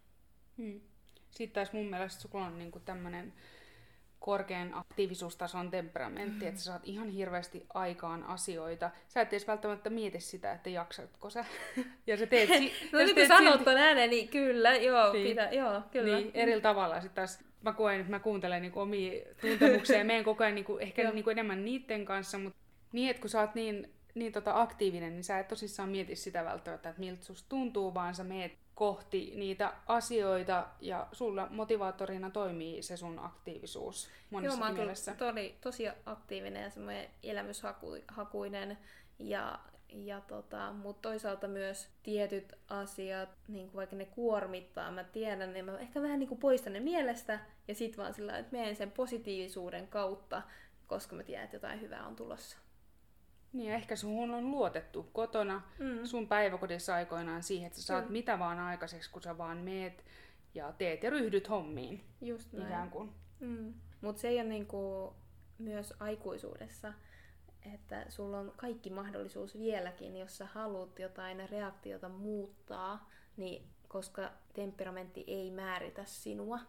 Hmm. 0.57 0.81
Sitten 1.31 1.55
taas 1.55 1.73
mun 1.73 1.89
mielestä 1.89 2.21
sulla 2.21 2.45
on 2.45 2.59
niinku 2.59 2.79
tämmöinen 2.79 3.33
korkean 4.19 4.73
aktiivisuustason 4.73 5.71
temperamentti, 5.71 6.45
mm. 6.45 6.47
että 6.47 6.59
sä 6.59 6.65
saat 6.65 6.81
ihan 6.85 7.09
hirveästi 7.09 7.65
aikaan 7.73 8.23
asioita. 8.23 8.89
Sä 9.07 9.21
et 9.21 9.33
edes 9.33 9.47
välttämättä 9.47 9.89
mieti 9.89 10.19
sitä, 10.19 10.51
että 10.51 10.69
jaksatko 10.69 11.29
sä. 11.29 11.45
ja 12.07 12.17
sä 12.17 12.25
teet... 12.25 12.49
Si- 12.49 12.73
no 12.91 12.99
nyt 12.99 13.15
kun 13.15 13.27
sanot 13.27 13.63
ton 13.63 13.77
ääneen, 13.77 14.09
niin 14.09 14.27
kyllä, 14.27 14.75
joo, 14.75 15.13
niin. 15.13 15.27
Pitä, 15.27 15.49
joo, 15.51 15.81
kyllä. 15.91 16.17
Niin, 16.17 16.31
eri 16.33 16.61
tavalla. 16.61 17.01
Sitten 17.01 17.15
taas 17.15 17.39
mä 17.61 17.73
koen, 17.73 17.99
että 17.99 18.11
mä 18.11 18.19
kuuntelen 18.19 18.61
niinku 18.61 18.79
omia 18.79 19.21
tuntemuksia 19.41 19.97
ja 19.97 20.05
menen 20.05 20.23
koko 20.23 20.43
ajan 20.43 20.55
niinku, 20.55 20.77
ehkä 20.77 21.11
niinku 21.11 21.29
enemmän 21.29 21.65
niiden 21.65 22.05
kanssa, 22.05 22.37
mutta 22.37 22.59
niin, 22.93 23.09
että 23.09 23.21
kun 23.21 23.29
sä 23.29 23.41
oot 23.41 23.55
niin, 23.55 23.93
niin 24.15 24.31
tota 24.31 24.61
aktiivinen, 24.61 25.13
niin 25.13 25.23
sä 25.23 25.39
et 25.39 25.47
tosissaan 25.47 25.89
mieti 25.89 26.15
sitä 26.15 26.45
välttämättä, 26.45 26.89
että 26.89 26.99
miltä 26.99 27.23
susta 27.23 27.49
tuntuu, 27.49 27.93
vaan 27.93 28.15
sä 28.15 28.23
meet 28.23 28.57
kohti 28.77 29.33
niitä 29.35 29.73
asioita 29.87 30.67
ja 30.81 31.07
sulla 31.11 31.47
motivaattorina 31.49 32.29
toimii 32.29 32.81
se 32.81 32.97
sun 32.97 33.19
aktiivisuus 33.19 34.09
monessa 34.29 34.57
Joo, 34.57 34.67
mä 34.67 34.73
mielessä. 34.73 35.15
Tosi, 35.15 35.57
tosi 35.61 35.83
aktiivinen 36.05 36.63
ja 36.63 36.69
semmoinen 36.69 37.09
elämyshakuinen 37.23 38.77
ja, 39.19 39.59
ja 39.89 40.21
tota, 40.21 40.73
mutta 40.73 41.09
toisaalta 41.09 41.47
myös 41.47 41.89
tietyt 42.03 42.53
asiat, 42.69 43.29
niin 43.47 43.73
vaikka 43.75 43.95
ne 43.95 44.05
kuormittaa, 44.05 44.91
mä 44.91 45.03
tiedän, 45.03 45.53
niin 45.53 45.65
mä 45.65 45.77
ehkä 45.77 46.01
vähän 46.01 46.19
niin 46.19 46.29
kuin 46.29 46.39
poistan 46.39 46.73
ne 46.73 46.79
mielestä 46.79 47.39
ja 47.67 47.75
sit 47.75 47.97
vaan 47.97 48.13
sillä 48.13 48.37
että 48.37 48.57
menen 48.57 48.75
sen 48.75 48.91
positiivisuuden 48.91 49.87
kautta, 49.87 50.41
koska 50.87 51.15
mä 51.15 51.23
tiedän, 51.23 51.45
että 51.45 51.55
jotain 51.55 51.81
hyvää 51.81 52.07
on 52.07 52.15
tulossa. 52.15 52.57
Niin, 53.53 53.71
ehkä 53.71 53.95
sun 53.95 54.33
on 54.33 54.51
luotettu 54.51 55.03
kotona, 55.13 55.61
mm. 55.79 56.05
sun 56.05 56.27
päiväkodissa 56.27 56.95
aikoinaan 56.95 57.43
siihen, 57.43 57.67
että 57.67 57.79
sä 57.79 57.85
saat 57.85 58.05
mm. 58.05 58.11
mitä 58.11 58.39
vaan 58.39 58.59
aikaiseksi, 58.59 59.11
kun 59.11 59.21
sä 59.21 59.37
vaan 59.37 59.57
meet 59.57 60.05
ja 60.53 60.71
teet 60.71 61.03
ja 61.03 61.09
ryhdyt 61.09 61.49
hommiin. 61.49 62.03
Just 62.21 62.53
näin. 62.53 62.67
Ikään 62.67 62.89
kuin. 62.89 63.11
Mm. 63.39 63.73
Mutta 64.01 64.21
se 64.21 64.27
ei 64.27 64.39
ole 64.39 64.49
niinku 64.49 65.13
myös 65.57 65.93
aikuisuudessa, 65.99 66.93
että 67.73 68.05
sulla 68.09 68.39
on 68.39 68.53
kaikki 68.55 68.89
mahdollisuus 68.89 69.59
vieläkin, 69.59 70.17
jos 70.17 70.37
sä 70.37 70.45
haluat 70.45 70.99
jotain 70.99 71.49
reaktiota 71.49 72.09
muuttaa, 72.09 73.09
niin 73.37 73.69
koska 73.87 74.31
temperamentti 74.53 75.23
ei 75.27 75.51
määritä 75.51 76.05
sinua. 76.05 76.59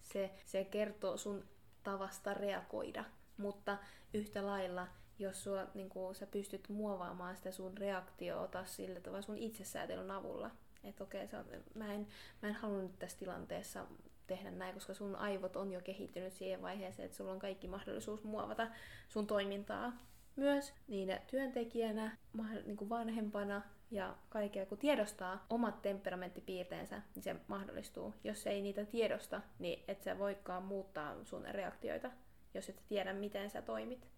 Se, 0.00 0.30
se 0.44 0.64
kertoo 0.64 1.16
sun 1.16 1.44
tavasta 1.82 2.34
reagoida, 2.34 3.04
mutta 3.36 3.78
yhtä 4.14 4.46
lailla 4.46 4.88
jos 5.18 5.44
sua, 5.44 5.66
niin 5.74 5.88
kuin, 5.88 6.14
sä 6.14 6.26
pystyt 6.26 6.68
muovaamaan 6.68 7.36
sitä 7.36 7.52
sun 7.52 7.78
reaktiota 7.78 8.64
sillä 8.64 9.00
tavalla 9.00 9.22
sun 9.22 9.38
itsesäätelyn 9.38 10.10
avulla. 10.10 10.50
Että 10.84 11.04
okei, 11.04 11.24
okay, 11.24 11.60
mä, 11.74 11.94
en, 11.94 12.06
mä 12.42 12.48
en 12.48 12.54
halua 12.54 12.82
nyt 12.82 12.98
tässä 12.98 13.18
tilanteessa 13.18 13.86
tehdä 14.26 14.50
näin, 14.50 14.74
koska 14.74 14.94
sun 14.94 15.16
aivot 15.16 15.56
on 15.56 15.72
jo 15.72 15.80
kehittynyt 15.80 16.32
siihen 16.32 16.62
vaiheeseen, 16.62 17.06
että 17.06 17.16
sulla 17.16 17.32
on 17.32 17.38
kaikki 17.38 17.68
mahdollisuus 17.68 18.24
muovata 18.24 18.68
sun 19.08 19.26
toimintaa 19.26 19.92
myös 20.36 20.74
niin 20.88 21.20
työntekijänä, 21.26 22.16
niin 22.66 22.76
kuin 22.76 22.88
vanhempana 22.88 23.62
ja 23.90 24.16
kaikkea, 24.28 24.66
kun 24.66 24.78
tiedostaa 24.78 25.46
omat 25.50 25.82
temperamenttipiirteensä, 25.82 27.02
niin 27.14 27.22
se 27.22 27.36
mahdollistuu. 27.48 28.14
Jos 28.24 28.46
ei 28.46 28.62
niitä 28.62 28.84
tiedosta, 28.84 29.40
niin 29.58 29.84
et 29.88 30.02
sä 30.02 30.18
voikaan 30.18 30.62
muuttaa 30.62 31.24
sun 31.24 31.44
reaktioita, 31.44 32.10
jos 32.54 32.68
et 32.68 32.82
tiedä, 32.88 33.12
miten 33.12 33.50
sä 33.50 33.62
toimit 33.62 34.08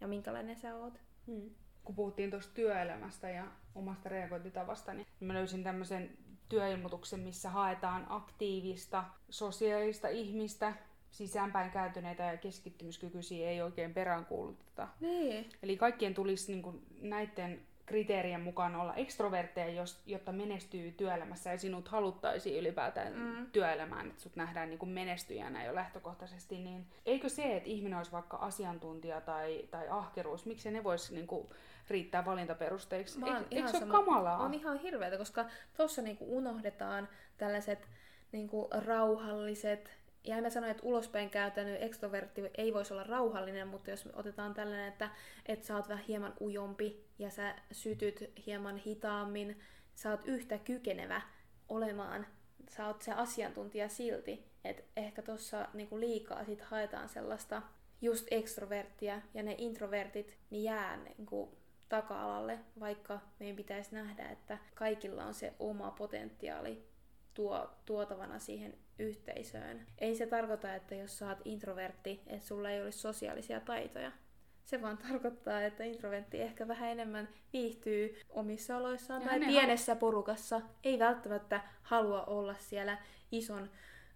ja 0.00 0.08
minkälainen 0.08 0.56
sä 0.56 0.74
oot. 0.74 1.00
Hmm. 1.26 1.50
Kun 1.84 1.94
puhuttiin 1.94 2.30
tuosta 2.30 2.54
työelämästä 2.54 3.30
ja 3.30 3.44
omasta 3.74 4.08
reagointitavasta, 4.08 4.94
niin 4.94 5.06
mä 5.20 5.34
löysin 5.34 5.64
tämmöisen 5.64 6.10
työilmoituksen, 6.48 7.20
missä 7.20 7.50
haetaan 7.50 8.06
aktiivista, 8.08 9.04
sosiaalista 9.30 10.08
ihmistä, 10.08 10.72
sisäänpäin 11.10 11.70
kääntyneitä 11.70 12.22
ja 12.22 12.36
keskittymiskykyisiä 12.36 13.50
ei 13.50 13.62
oikein 13.62 13.94
peräänkuuluteta. 13.94 14.88
Niin. 15.00 15.50
Eli 15.62 15.76
kaikkien 15.76 16.14
tulisi 16.14 16.52
niin 16.52 16.62
kuin, 16.62 16.86
näiden 17.00 17.60
kriteerien 17.88 18.40
mukaan 18.40 18.76
olla 18.76 18.94
ekstrovertteja, 18.94 19.84
jotta 20.06 20.32
menestyy 20.32 20.92
työelämässä 20.92 21.50
ja 21.50 21.58
sinut 21.58 21.88
haluttaisiin 21.88 22.60
ylipäätään 22.60 23.12
mm. 23.12 23.46
työelämään, 23.52 24.06
että 24.06 24.22
sut 24.22 24.36
nähdään 24.36 24.70
niin 24.70 24.78
kuin 24.78 24.90
menestyjänä 24.90 25.64
jo 25.64 25.74
lähtökohtaisesti, 25.74 26.58
niin 26.58 26.86
eikö 27.06 27.28
se, 27.28 27.56
että 27.56 27.68
ihminen 27.68 27.98
olisi 27.98 28.12
vaikka 28.12 28.36
asiantuntija 28.36 29.20
tai, 29.20 29.68
tai 29.70 29.88
ahkeruus, 29.88 30.46
miksi 30.46 30.70
ne 30.70 30.84
voisi 30.84 31.14
niin 31.14 31.26
kuin 31.26 31.48
riittää 31.90 32.24
valintaperusteiksi? 32.24 33.18
Eikö, 33.26 33.44
eikö 33.50 33.68
se 33.68 33.76
ole 33.76 33.86
kamalaa? 33.86 34.38
On 34.38 34.54
ihan 34.54 34.78
hirveätä, 34.78 35.18
koska 35.18 35.46
tuossa 35.76 36.02
niin 36.02 36.18
unohdetaan 36.20 37.08
tällaiset 37.38 37.88
niin 38.32 38.48
kuin 38.48 38.68
rauhalliset, 38.84 39.98
ja 40.24 40.36
en 40.36 40.42
mä 40.42 40.50
sano, 40.50 40.66
että 40.66 40.82
ulospäin 40.82 41.30
käytänyt 41.30 41.82
ekstrovertti 41.82 42.42
ei 42.54 42.74
voisi 42.74 42.94
olla 42.94 43.04
rauhallinen, 43.04 43.68
mutta 43.68 43.90
jos 43.90 44.08
otetaan 44.12 44.54
tällainen, 44.54 44.88
että, 44.88 45.10
että 45.46 45.66
sä 45.66 45.76
oot 45.76 45.88
vähän 45.88 46.04
hieman 46.04 46.34
ujompi 46.40 47.07
ja 47.18 47.30
sä 47.30 47.54
sytyt 47.72 48.24
hieman 48.46 48.76
hitaammin, 48.76 49.60
sä 49.94 50.10
oot 50.10 50.20
yhtä 50.24 50.58
kykenevä 50.58 51.22
olemaan, 51.68 52.26
sä 52.68 52.86
oot 52.86 53.02
se 53.02 53.12
asiantuntija 53.12 53.88
silti, 53.88 54.44
että 54.64 54.82
ehkä 54.96 55.22
tuossa 55.22 55.68
niinku 55.74 56.00
liikaa 56.00 56.44
sit 56.44 56.60
haetaan 56.60 57.08
sellaista 57.08 57.62
just 58.00 58.26
ekstroverttia 58.30 59.22
ja 59.34 59.42
ne 59.42 59.54
introvertit 59.58 60.38
niin 60.50 60.64
jää 60.64 60.96
niinku 60.96 61.58
taka-alalle, 61.88 62.58
vaikka 62.80 63.20
meidän 63.40 63.56
pitäisi 63.56 63.94
nähdä, 63.94 64.28
että 64.28 64.58
kaikilla 64.74 65.24
on 65.24 65.34
se 65.34 65.52
oma 65.58 65.90
potentiaali 65.90 66.88
tuo, 67.34 67.70
tuotavana 67.84 68.38
siihen 68.38 68.74
yhteisöön. 68.98 69.86
Ei 69.98 70.16
se 70.16 70.26
tarkoita, 70.26 70.74
että 70.74 70.94
jos 70.94 71.18
sä 71.18 71.28
oot 71.28 71.38
introvertti, 71.44 72.20
että 72.26 72.46
sulla 72.46 72.70
ei 72.70 72.82
olisi 72.82 72.98
sosiaalisia 72.98 73.60
taitoja. 73.60 74.12
Se 74.68 74.82
vaan 74.82 74.98
tarkoittaa, 74.98 75.62
että 75.62 75.84
introvertti 75.84 76.40
ehkä 76.40 76.68
vähän 76.68 76.88
enemmän 76.88 77.28
viihtyy 77.52 78.20
omissa 78.30 78.76
oloissaan 78.76 79.22
ja 79.22 79.28
tai 79.28 79.40
pienessä 79.40 79.94
ha- 79.94 79.98
porukassa. 80.00 80.60
Ei 80.84 80.98
välttämättä 80.98 81.60
halua 81.82 82.24
olla 82.24 82.54
siellä 82.58 82.98
ison 83.32 83.70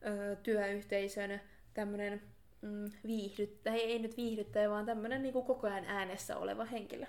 ö, 0.06 0.36
työyhteisön 0.36 1.40
tämmöinen 1.74 2.22
mm, 2.62 2.90
viihdyttäjä, 3.06 3.76
ei 3.76 3.98
nyt 3.98 4.16
viihdyttäjä, 4.16 4.70
vaan 4.70 4.86
tämmöinen 4.86 5.22
niin 5.22 5.32
koko 5.32 5.66
ajan 5.66 5.84
äänessä 5.84 6.36
oleva 6.36 6.64
henkilö. 6.64 7.06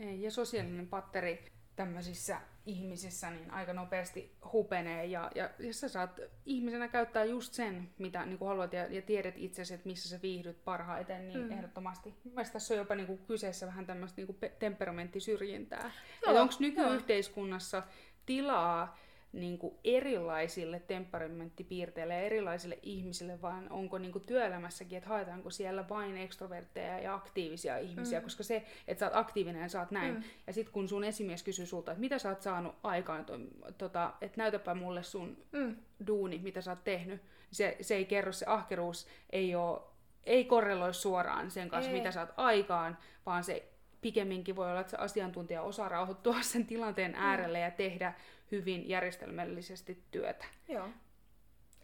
Ei, 0.00 0.22
ja 0.22 0.30
sosiaalinen 0.30 0.88
patteri 0.88 1.44
tämmöisissä 1.76 2.40
ihmisissä 2.66 3.30
niin 3.30 3.50
aika 3.50 3.72
nopeasti 3.72 4.36
hupenee 4.52 5.06
ja, 5.06 5.30
ja, 5.34 5.50
ja 5.58 5.74
sä 5.74 5.88
saat 5.88 6.20
ihmisenä 6.46 6.88
käyttää 6.88 7.24
just 7.24 7.52
sen, 7.52 7.90
mitä 7.98 8.26
niin 8.26 8.38
kuin 8.38 8.48
haluat 8.48 8.72
ja, 8.72 8.86
ja 8.86 9.02
tiedät 9.02 9.34
itsesi, 9.36 9.74
että 9.74 9.88
missä 9.88 10.08
sä 10.08 10.22
viihdyt 10.22 10.64
parhaiten, 10.64 11.28
niin 11.28 11.40
mm. 11.40 11.50
ehdottomasti. 11.50 12.14
Mielestäni 12.24 12.52
tässä 12.52 12.74
on 12.74 12.78
jopa 12.78 12.94
niin 12.94 13.06
kuin 13.06 13.18
kyseessä 13.26 13.66
vähän 13.66 13.86
tämmöistä 13.86 14.16
niin 14.16 14.26
kuin 14.26 14.52
temperamenttisyrjintää. 14.58 15.90
Onko 16.26 16.54
nykyyhteiskunnassa 16.58 17.82
tilaa 18.26 18.98
niin 19.34 19.58
kuin 19.58 19.74
erilaisille 19.84 20.80
temperamenttipiirteille 20.80 22.14
ja 22.14 22.20
erilaisille 22.20 22.78
ihmisille, 22.82 23.42
vaan 23.42 23.70
onko 23.70 23.98
niin 23.98 24.12
kuin 24.12 24.26
työelämässäkin, 24.26 24.98
että 24.98 25.10
haetaanko 25.10 25.50
siellä 25.50 25.88
vain 25.88 26.16
ekstrovertteja 26.16 26.98
ja 26.98 27.14
aktiivisia 27.14 27.78
ihmisiä, 27.78 28.18
mm. 28.18 28.24
koska 28.24 28.42
se, 28.42 28.64
että 28.88 29.00
sä 29.00 29.06
oot 29.06 29.16
aktiivinen 29.16 29.62
ja 29.62 29.68
sä 29.68 29.80
oot 29.80 29.90
näin, 29.90 30.14
mm. 30.14 30.22
ja 30.46 30.52
sitten 30.52 30.72
kun 30.72 30.88
sun 30.88 31.04
esimies 31.04 31.42
kysyy 31.42 31.66
sulta, 31.66 31.92
että 31.92 32.00
mitä 32.00 32.18
sä 32.18 32.28
oot 32.28 32.42
saanut 32.42 32.74
aikaan, 32.82 33.24
to, 33.24 33.38
tota, 33.78 34.12
että 34.20 34.40
näytäpä 34.40 34.74
mulle 34.74 35.02
sun 35.02 35.36
mm. 35.52 35.76
duuni, 36.06 36.38
mitä 36.38 36.60
sä 36.60 36.70
oot 36.70 36.84
tehnyt, 36.84 37.22
se, 37.50 37.76
se 37.80 37.94
ei 37.94 38.04
kerro, 38.04 38.32
se 38.32 38.46
ahkeruus 38.48 39.06
ei 39.30 39.54
ole 39.54 39.80
ei 40.26 40.44
korreloi 40.44 40.94
suoraan 40.94 41.50
sen 41.50 41.68
kanssa, 41.68 41.90
ei. 41.90 41.96
mitä 41.96 42.10
saat 42.10 42.32
aikaan, 42.36 42.98
vaan 43.26 43.44
se 43.44 43.68
pikemminkin 44.00 44.56
voi 44.56 44.70
olla, 44.70 44.80
että 44.80 44.90
se 44.90 44.96
asiantuntija 44.96 45.62
osaa 45.62 45.88
rauhoittua 45.88 46.42
sen 46.52 46.66
tilanteen 46.66 47.14
äärelle 47.14 47.58
mm. 47.58 47.64
ja 47.64 47.70
tehdä 47.70 48.14
hyvin 48.54 48.88
järjestelmällisesti 48.88 50.04
työtä. 50.10 50.44
Joo. 50.68 50.88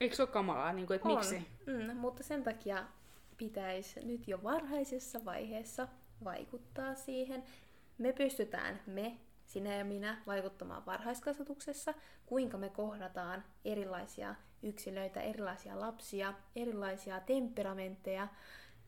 Eikö 0.00 0.16
se 0.16 0.22
ole 0.22 0.30
kamalaa, 0.30 0.72
niin 0.72 0.86
kuin, 0.86 0.94
että 0.96 1.08
on. 1.08 1.14
miksi? 1.14 1.46
Mm, 1.66 1.96
mutta 1.96 2.22
sen 2.22 2.42
takia 2.42 2.84
pitäisi 3.36 4.06
nyt 4.06 4.28
jo 4.28 4.42
varhaisessa 4.42 5.24
vaiheessa 5.24 5.88
vaikuttaa 6.24 6.94
siihen. 6.94 7.42
Me 7.98 8.12
pystytään, 8.12 8.80
me, 8.86 9.16
sinä 9.46 9.76
ja 9.76 9.84
minä, 9.84 10.22
vaikuttamaan 10.26 10.86
varhaiskasvatuksessa, 10.86 11.94
kuinka 12.26 12.58
me 12.58 12.68
kohdataan 12.68 13.44
erilaisia 13.64 14.34
yksilöitä, 14.62 15.20
erilaisia 15.20 15.80
lapsia, 15.80 16.34
erilaisia 16.56 17.20
temperamentteja 17.20 18.28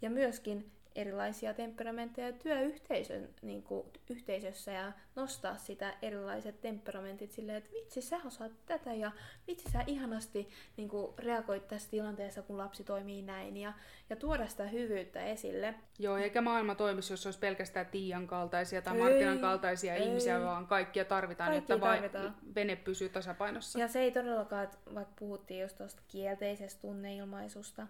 ja 0.03 0.11
myöskin 0.11 0.73
erilaisia 0.95 1.55
temperamentteja 1.55 2.33
työyhteisön 2.33 3.29
niin 3.43 3.63
kuin, 3.63 3.87
yhteisössä 4.11 4.73
ja 4.73 4.93
nostaa 5.17 5.57
sitä 5.57 5.95
erilaiset 6.03 6.61
temperamentit 6.61 7.33
silleen, 7.33 7.59
että 7.59 7.71
vitsi 7.73 8.03
sä 8.03 8.17
osaat 8.27 8.53
tätä 8.67 8.95
ja 8.95 9.13
vitsi 9.47 9.71
sä 9.73 9.85
ihanasti 9.87 10.49
niin 10.77 10.89
kuin, 10.89 11.15
reagoit 11.19 11.69
tässä 11.69 11.91
tilanteessa, 11.91 12.43
kun 12.43 12.59
lapsi 12.59 12.85
toimii 12.85 13.23
näin 13.23 13.57
ja, 13.57 13.73
ja 14.11 14.17
tuoda 14.17 14.47
sitä 14.47 14.65
hyvyyttä 14.65 15.25
esille. 15.25 15.75
Joo, 15.99 16.17
eikä 16.17 16.41
maailma 16.41 16.75
toimisi, 16.75 17.13
jos 17.13 17.27
olisi 17.27 17.39
pelkästään 17.39 17.87
Tiian 17.87 18.27
kaltaisia 18.27 18.83
tai 18.83 18.97
ei, 18.97 19.03
Martinan 19.03 19.39
kaltaisia 19.39 19.95
ei. 19.95 20.03
ihmisiä, 20.09 20.41
vaan 20.41 20.67
kaikkia 20.67 21.05
tarvitaan, 21.05 21.51
Kaikki 21.51 21.73
että 21.73 21.87
tarvitaan. 21.87 22.37
vene 22.55 22.77
pysyy 22.77 23.09
tasapainossa. 23.09 23.79
Ja 23.79 23.89
se 23.89 24.01
ei 24.01 24.13
todellakaan, 24.13 24.69
vaikka 24.95 25.15
puhuttiin 25.19 25.61
just 25.61 25.79
tuosta 25.79 26.03
kielteisestä 26.09 26.81
tunneilmaisusta, 26.81 27.87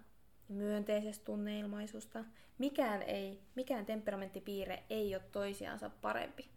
myönteisestä 0.49 1.25
tunneilmaisusta. 1.25 2.25
Mikään, 2.59 3.03
ei, 3.03 3.41
mikään 3.55 3.87
temperamenttipiirre 3.87 4.83
ei 4.91 5.15
ole 5.15 5.23
toisiansa 5.33 5.91
parempi. 5.91 6.49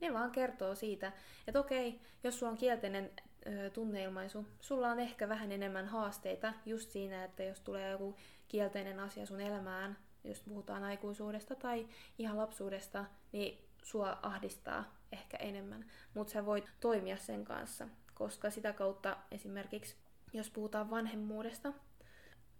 Ne 0.00 0.12
vaan 0.12 0.30
kertoo 0.30 0.74
siitä, 0.74 1.12
että 1.46 1.60
okei, 1.60 2.00
jos 2.24 2.38
sulla 2.38 2.52
on 2.52 2.58
kielteinen 2.58 3.10
ö, 3.46 3.70
tunneilmaisu, 3.70 4.46
sulla 4.60 4.90
on 4.90 5.00
ehkä 5.00 5.28
vähän 5.28 5.52
enemmän 5.52 5.86
haasteita 5.86 6.54
just 6.66 6.90
siinä, 6.90 7.24
että 7.24 7.42
jos 7.42 7.60
tulee 7.60 7.90
joku 7.90 8.16
kielteinen 8.48 9.00
asia 9.00 9.26
sun 9.26 9.40
elämään, 9.40 9.96
jos 10.24 10.40
puhutaan 10.40 10.84
aikuisuudesta 10.84 11.54
tai 11.54 11.88
ihan 12.18 12.36
lapsuudesta, 12.36 13.04
niin 13.32 13.58
sua 13.82 14.18
ahdistaa 14.22 14.94
ehkä 15.12 15.36
enemmän. 15.36 15.84
Mutta 16.14 16.32
sä 16.32 16.46
voit 16.46 16.70
toimia 16.80 17.16
sen 17.16 17.44
kanssa, 17.44 17.88
koska 18.14 18.50
sitä 18.50 18.72
kautta 18.72 19.16
esimerkiksi, 19.30 19.96
jos 20.32 20.50
puhutaan 20.50 20.90
vanhemmuudesta, 20.90 21.72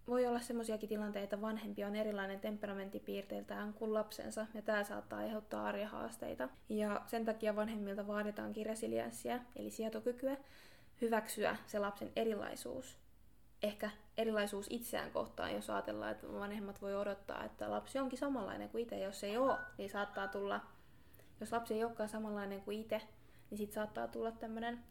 voi 0.09 0.27
olla 0.27 0.41
semmoisiakin 0.41 0.89
tilanteita, 0.89 1.25
että 1.25 1.41
vanhempi 1.41 1.85
on 1.85 1.97
erilainen 1.97 2.41
temperamenttipiirteiltään 2.41 3.75
kuin 3.75 3.95
lapsensa, 3.95 4.47
ja 4.55 4.63
tämä 4.63 4.85
saattaa 4.85 5.19
aiheuttaa 5.19 5.67
arjehaasteita. 5.67 6.49
Ja 6.69 7.03
sen 7.07 7.25
takia 7.25 7.57
vanhemmilta 7.57 8.07
vaaditaankin 8.07 8.67
resilienssiä, 8.67 9.41
eli 9.57 9.71
sietokykyä, 9.71 10.37
hyväksyä 11.01 11.57
se 11.67 11.79
lapsen 11.79 12.13
erilaisuus. 12.17 12.99
Ehkä 13.63 13.91
erilaisuus 14.17 14.67
itseään 14.71 15.11
kohtaan, 15.11 15.55
jos 15.55 15.71
ajatellaan, 15.71 16.13
että 16.13 16.33
vanhemmat 16.33 16.83
voi 16.83 16.97
odottaa, 16.97 17.45
että 17.45 17.71
lapsi 17.71 17.99
onkin 17.99 18.19
samanlainen 18.19 18.69
kuin 18.69 18.83
itse. 18.83 18.99
Jos 18.99 19.25
ei 19.25 19.37
ole, 19.37 19.59
niin 19.79 19.91
saattaa 19.91 20.29
tulla, 20.29 20.61
jos 21.41 21.53
lapsi 21.53 21.75
ei 21.75 21.85
olekaan 21.85 22.09
samanlainen 22.09 22.61
kuin 22.61 22.81
itse, 22.81 23.03
niin 23.51 23.59
sitten 23.59 23.75
saattaa 23.75 24.09
tulla 24.09 24.33
tämmöinen 24.33 24.85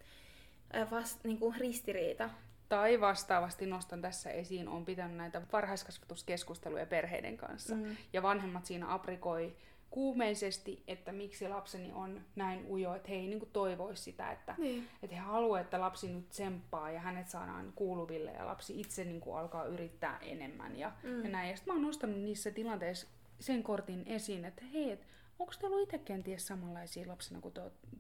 niin 1.23 1.39
ristiriita 1.57 2.29
tai 2.69 3.01
vastaavasti 3.01 3.65
nostan 3.65 4.01
tässä 4.01 4.29
esiin, 4.29 4.67
on 4.67 4.85
pitänyt 4.85 5.17
näitä 5.17 5.41
varhaiskasvatuskeskusteluja 5.51 6.85
perheiden 6.85 7.37
kanssa. 7.37 7.75
Mm. 7.75 7.97
Ja 8.13 8.23
vanhemmat 8.23 8.65
siinä 8.65 8.93
aprikoi 8.93 9.55
kuumeisesti, 9.93 10.83
että 10.87 11.11
miksi 11.11 11.47
lapseni 11.47 11.91
on 11.91 12.21
näin 12.35 12.65
ujo, 12.69 12.95
että 12.95 13.09
he 13.09 13.15
ei 13.15 13.27
niin 13.27 13.49
toivoisi 13.53 14.03
sitä, 14.03 14.31
että, 14.31 14.55
niin. 14.57 14.87
että 15.03 15.15
he 15.15 15.21
haluavat, 15.21 15.61
että 15.61 15.81
lapsi 15.81 16.13
nyt 16.13 16.29
tsemppaa 16.29 16.91
ja 16.91 16.99
hänet 16.99 17.29
saadaan 17.29 17.73
kuuluville 17.75 18.31
ja 18.31 18.45
lapsi 18.45 18.79
itse 18.79 19.03
niin 19.03 19.21
kuin 19.21 19.37
alkaa 19.37 19.65
yrittää 19.65 20.19
enemmän 20.21 20.75
ja, 20.79 20.91
mm. 21.03 21.23
ja 21.23 21.29
näin. 21.29 21.49
Ja 21.49 21.55
sitten 21.55 21.73
mä 21.73 21.77
oon 21.77 21.87
nostanut 21.87 22.19
niissä 22.19 22.51
tilanteissa 22.51 23.07
sen 23.39 23.63
kortin 23.63 24.03
esiin, 24.05 24.45
että 24.45 24.65
hei, 24.73 24.91
et, 24.91 25.07
onko 25.39 25.53
te 25.59 25.65
ollut 25.67 25.83
itse 25.83 25.97
kenties 25.97 26.47
samanlaisia 26.47 27.07
lapsena 27.07 27.41
kuin 27.41 27.53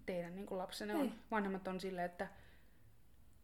teidän 0.05 0.35
niin 0.35 0.45
kuin 0.45 0.57
lapsenne 0.57 0.95
on? 0.95 1.11
Vanhemmat 1.31 1.67
on 1.67 1.79
silleen, 1.79 2.05
että 2.05 2.27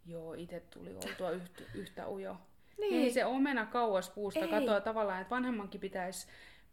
Joo, 0.06 0.34
itse 0.34 0.60
tuli 0.60 0.96
oltua 0.96 1.32
yhtä, 1.32 1.64
yhtä 1.74 2.10
ujo. 2.10 2.38
Niin. 2.78 3.04
Ei 3.04 3.12
se 3.12 3.26
omena 3.26 3.66
kauas 3.66 4.10
puusta 4.10 4.48
katoa 4.48 4.82
tavallaan, 4.82 5.22
että 5.22 5.36
vanhemmankin 5.36 5.82
pitäisi 5.82 6.28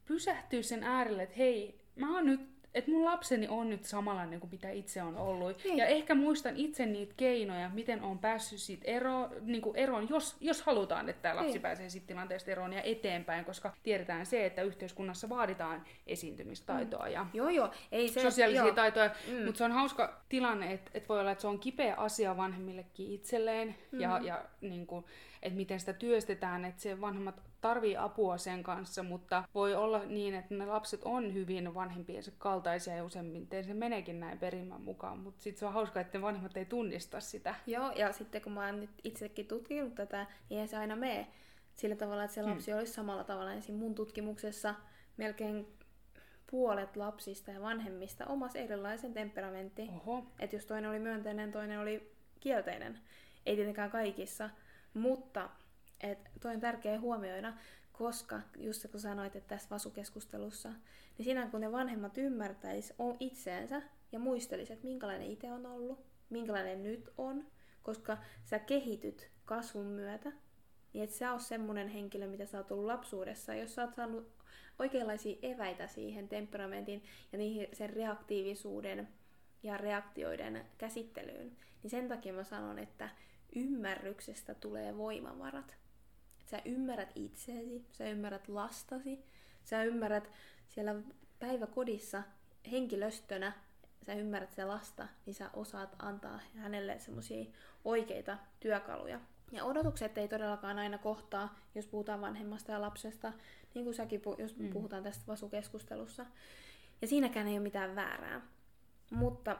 pysähtyä 0.05 0.63
sen 0.63 0.85
äärelle, 0.85 1.23
että 1.23 1.37
hei, 1.37 1.81
mä 1.97 2.15
oon 2.15 2.27
nyt 2.27 2.56
että 2.77 2.91
mun 2.91 3.05
lapseni 3.05 3.49
on 3.49 3.71
nyt 3.71 3.85
samanlainen 3.85 4.41
kuin 4.41 4.51
mitä 4.51 4.71
itse 4.71 5.03
on 5.03 5.17
ollut. 5.17 5.65
Niin. 5.65 5.79
Ja 5.79 5.87
ehkä 5.87 6.15
muistan 6.15 6.57
itse 6.57 6.87
niitä 6.87 7.15
keinoja, 7.17 7.71
miten 7.75 8.03
on 8.03 8.19
päässyt 8.19 8.59
siitä 8.59 8.85
ero, 8.87 9.31
niin 9.41 9.63
kuin 9.63 9.77
eroon, 9.77 10.09
jos, 10.09 10.37
jos 10.41 10.63
halutaan, 10.63 11.09
että 11.09 11.23
tämä 11.23 11.37
lapsi 11.37 11.53
niin. 11.53 11.63
pääsee 11.63 11.89
siitä 11.89 12.07
tilanteesta 12.07 12.51
eroon 12.51 12.73
ja 12.73 12.83
eteenpäin, 12.83 13.45
koska 13.45 13.75
tiedetään 13.83 14.27
se, 14.27 14.47
että 14.47 14.63
yhteiskunnassa 14.63 15.29
vaaditaan 15.29 15.85
esiintymistaitoa 16.07 17.07
mm. 17.07 17.13
ja 17.13 17.27
joo, 17.33 17.49
joo. 17.49 17.71
Ei 17.93 18.09
se, 18.09 18.23
sosiaalisia 18.23 18.63
joo. 18.63 18.75
taitoja. 18.75 19.11
Mm. 19.29 19.45
Mutta 19.45 19.59
se 19.59 19.65
on 19.65 19.73
hauska 19.73 20.23
tilanne, 20.29 20.73
että, 20.73 20.91
että 20.95 21.09
voi 21.09 21.21
olla, 21.21 21.31
että 21.31 21.43
se 21.43 21.49
on 21.49 21.59
kipeä 21.59 21.95
asia 21.95 22.37
vanhemmillekin 22.37 23.13
itselleen 23.13 23.75
mm. 23.93 24.01
ja, 24.01 24.21
ja 24.23 24.45
niin 24.61 24.87
kuin, 24.87 25.05
että 25.43 25.57
miten 25.57 25.81
sitä 25.81 25.93
työstetään, 25.93 26.65
että 26.65 26.83
se 26.83 27.01
vanhemmat 27.01 27.46
tarvii 27.61 27.97
apua 27.97 28.39
sen 28.39 28.63
kanssa, 28.63 29.03
mutta 29.03 29.45
voi 29.55 29.75
olla 29.75 30.05
niin, 30.05 30.35
että 30.35 30.55
ne 30.55 30.67
lapset 30.67 31.01
on 31.05 31.35
hyvin 31.35 31.75
vanhempiensa 31.75 32.33
kaltaisia 32.39 32.97
ja 32.97 33.05
useimmiten 33.05 33.65
se 33.65 33.75
meneekin 33.75 34.21
näin 34.21 34.39
perimän 34.39 34.81
mukaan, 34.81 35.19
mutta 35.19 35.43
sitten 35.43 35.59
se 35.59 35.67
on 35.67 35.73
hauska, 35.73 36.01
että 36.01 36.19
ne 36.19 36.23
vanhemmat 36.23 36.57
ei 36.57 36.65
tunnista 36.65 37.21
sitä. 37.21 37.55
Joo, 37.67 37.93
ja 37.93 38.13
sitten 38.13 38.43
kun 38.43 38.53
mä 38.53 38.67
oon 38.67 38.81
nyt 38.81 38.91
itsekin 39.05 39.47
tutkinut 39.47 39.95
tätä, 39.95 40.27
niin 40.51 40.61
ei 40.61 40.69
se 40.69 40.77
aina 40.77 40.97
mene 40.97 41.27
sillä 41.77 41.97
tavalla, 41.97 42.25
että 42.25 42.35
se 42.35 42.41
hmm. 42.41 42.51
lapsi 42.51 42.71
hmm. 42.71 42.79
olisi 42.79 42.93
samalla 42.93 43.25
tavalla. 43.25 43.53
Ensin 43.53 43.75
mun 43.75 43.95
tutkimuksessa 43.95 44.75
melkein 45.17 45.67
puolet 46.51 46.97
lapsista 46.97 47.51
ja 47.51 47.61
vanhemmista 47.61 48.27
omas 48.27 48.57
erilaisen 48.57 49.15
temperamentti. 49.15 49.91
Että 50.39 50.57
jos 50.57 50.67
toinen 50.67 50.91
oli 50.91 50.99
myönteinen, 50.99 51.53
toinen 51.53 51.81
oli 51.81 52.13
kielteinen. 52.41 52.99
Ei 53.47 53.57
tietenkään 53.57 53.91
kaikissa, 53.91 54.51
mutta 54.95 55.51
et 56.01 56.19
toi 56.41 56.55
on 56.55 56.61
tärkeä 56.61 57.01
huomioida, 57.01 57.53
koska 57.93 58.41
just 58.57 58.87
kun 58.91 59.01
sanoit, 59.01 59.37
että 59.37 59.49
tässä 59.49 59.71
vasukeskustelussa, 59.71 60.69
niin 61.19 61.25
siinä 61.25 61.47
kun 61.51 61.61
ne 61.61 61.73
vanhemmat 61.73 62.19
ymmärtäis 62.19 62.95
itseensä 63.21 63.83
ja 64.13 64.19
muistelis, 64.19 64.71
että 64.71 64.85
minkälainen 64.85 65.31
itse 65.31 65.53
on 65.53 65.67
ollut, 65.67 66.07
minkälainen 66.31 66.83
nyt 66.83 67.11
on, 67.19 67.47
koska 67.83 68.19
sä 68.45 68.59
kehityt 68.59 69.31
kasvun 69.45 69.87
myötä, 69.87 70.33
niin 70.93 71.05
et 71.05 71.11
sä 71.11 71.33
ole 71.33 71.41
semmonen 71.41 71.89
henkilö, 71.89 72.27
mitä 72.27 72.47
sä 72.47 72.59
oot 72.59 72.71
ollut 72.71 72.87
lapsuudessa. 72.87 73.55
Jos 73.55 73.75
sä 73.75 73.83
oot 73.83 73.95
saanut 73.95 74.33
oikeanlaisia 74.79 75.39
eväitä 75.43 75.87
siihen 75.87 76.29
temperamentin 76.29 77.03
ja 77.33 77.39
niihin 77.39 77.69
sen 77.73 77.91
reaktiivisuuden 77.91 79.09
ja 79.63 79.77
reaktioiden 79.77 80.67
käsittelyyn, 80.79 81.57
niin 81.83 81.91
sen 81.91 82.09
takia 82.09 82.33
mä 82.33 82.45
sanon, 82.45 82.79
että 82.79 83.09
ymmärryksestä 83.57 84.55
tulee 84.55 84.97
voimavarat. 84.97 85.86
Sä 86.47 86.63
ymmärrät 86.65 87.13
itseesi, 87.15 87.87
sä 87.93 88.09
ymmärrät 88.09 88.49
lastasi, 88.49 89.25
sä 89.65 89.83
ymmärrät 89.83 90.31
siellä 90.69 90.95
päiväkodissa 91.39 92.23
henkilöstönä, 92.71 93.53
sä 94.07 94.15
ymmärrät 94.15 94.53
se 94.53 94.65
lasta, 94.65 95.09
niin 95.27 95.35
sä 95.35 95.51
osaat 95.53 95.97
antaa 95.99 96.41
hänelle 96.55 96.99
semmoisia 96.99 97.45
oikeita 97.85 98.39
työkaluja. 98.61 99.21
Ja 99.53 99.65
odotukset 99.65 100.19
ei 100.19 100.29
todellakaan 100.29 100.79
aina 100.79 100.99
kohtaa, 100.99 101.59
jos 101.75 101.87
puhutaan 101.87 102.21
vanhemmasta 102.21 102.73
ja 102.73 102.81
lapsesta, 102.81 103.33
niin 103.75 103.85
kuin 103.85 103.95
säkin, 103.95 104.23
jos 104.39 104.57
mm. 104.57 104.71
puhutaan 104.71 105.03
tästä 105.03 105.25
vasukeskustelussa. 105.27 106.27
Ja 107.03 107.09
siinäkään 107.09 107.49
ei 107.49 107.55
ole 107.55 107.61
mitään 107.61 107.97
väärää. 107.97 108.41
Mutta 109.11 109.59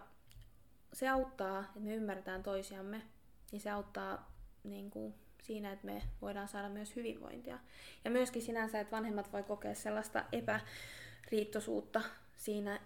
se 0.93 1.09
auttaa, 1.09 1.61
että 1.61 1.81
me 1.81 1.95
ymmärretään 1.95 2.43
toisiamme, 2.43 3.03
niin 3.53 3.61
se 3.61 3.71
auttaa 3.71 4.37
niin 4.65 4.91
kuin, 4.91 5.15
siinä, 5.47 5.73
että 5.73 5.87
me 5.87 6.03
voidaan 6.23 6.49
saada 6.49 6.69
myös 6.69 6.97
hyvinvointia. 6.97 7.59
Ja 8.05 8.11
myöskin 8.11 8.43
sinänsä, 8.43 8.81
että 8.81 8.97
vanhemmat 8.97 9.33
voi 9.33 9.43
kokea 9.43 9.75
sellaista 9.75 10.25
epäriittoisuutta 10.33 12.03
siinä 12.37 12.81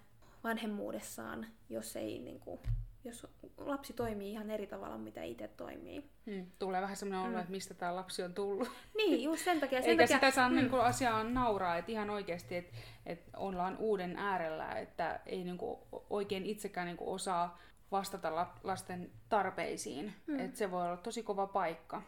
vanhemmuudessaan, 0.45 1.47
jos 1.69 1.97
ei 1.97 2.19
niin 2.19 2.41
kuin, 2.41 2.61
jos 3.05 3.27
lapsi 3.57 3.93
toimii 3.93 4.33
ihan 4.33 4.51
eri 4.51 4.67
tavalla, 4.67 4.99
mitä 4.99 5.23
itse 5.23 5.49
toimii. 5.49 6.11
Hmm. 6.27 6.47
Tulee 6.59 6.83
vähän 6.83 6.97
semmoinen 6.97 7.27
olo, 7.27 7.33
mm. 7.33 7.39
että 7.39 7.51
mistä 7.51 7.75
tämä 7.75 7.97
lapsi 7.97 8.23
on 8.23 8.35
tullut. 8.35 8.71
Niin, 8.97 9.23
just 9.23 9.45
sen 9.45 9.61
takia. 9.61 9.81
Sen 9.83 9.91
Eikä 9.91 10.03
takia, 10.03 10.17
sitä 10.17 10.31
saa 10.31 10.49
mm. 10.49 10.57
niin 10.57 10.71
kuin 10.71 10.83
asiaan 10.83 11.35
nauraa, 11.35 11.77
että 11.77 11.93
ihan 11.93 12.11
oikeasti, 12.11 12.57
että, 12.57 12.77
että 13.07 13.39
ollaan 13.39 13.77
uuden 13.77 14.17
äärellä, 14.17 14.73
että 14.73 15.21
ei 15.27 15.45
niin 15.45 15.59
kuin 15.59 15.79
oikein 16.11 16.47
itsekään 16.47 16.87
niin 16.87 16.97
kuin 16.97 17.11
osaa 17.11 17.59
vastata 17.93 18.35
la- 18.35 18.55
lasten 18.65 19.11
tarpeisiin. 19.29 20.15
Mm. 20.27 20.41
Että 20.41 20.59
se 20.59 20.71
voi 20.71 20.87
olla 20.87 20.97
tosi 20.97 21.23
kova 21.23 21.47
paikka. 21.47 22.03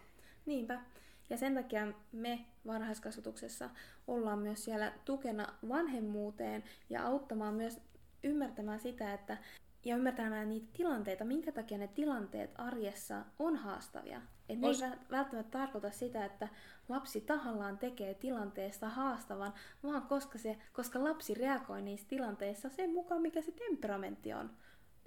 Niinpä. 0.47 0.81
Ja 1.31 1.37
sen 1.37 1.55
takia 1.55 1.87
me 2.13 2.45
varhaiskasvatuksessa 2.67 3.71
ollaan 4.07 4.39
myös 4.39 4.65
siellä 4.65 4.93
tukena 5.05 5.55
vanhemmuuteen 5.69 6.65
ja 6.91 7.07
auttamaan 7.07 7.55
myös 7.55 7.81
ymmärtämään 8.25 8.81
sitä, 8.81 9.15
että 9.15 9.39
ja 9.85 9.97
ymmärtämään 9.97 10.49
niitä 10.49 10.67
tilanteita, 10.73 11.25
minkä 11.25 11.53
takia 11.53 11.79
ne 11.79 11.89
tilanteet 11.89 12.51
arjessa 12.59 13.25
on 13.39 13.57
haastavia. 13.57 14.23
Et 14.49 14.59
ne 14.59 14.69
Os- 14.69 14.85
ei 14.85 14.91
vä- 14.91 14.99
välttämättä 15.11 15.59
tarkoita 15.59 15.91
sitä, 15.91 16.25
että 16.25 16.49
lapsi 16.89 17.21
tahallaan 17.21 17.79
tekee 17.79 18.15
tilanteesta 18.15 18.89
haastavan, 18.89 19.55
vaan 19.83 20.03
koska, 20.03 20.39
se, 20.39 20.57
koska 20.73 21.05
lapsi 21.05 21.35
reagoi 21.35 21.83
niissä 21.83 22.09
tilanteissa 22.09 22.69
sen 22.69 22.93
mukaan, 22.93 23.23
mikä 23.23 23.43
se 23.43 23.53
temperamentti 23.53 24.33
on. 24.33 24.51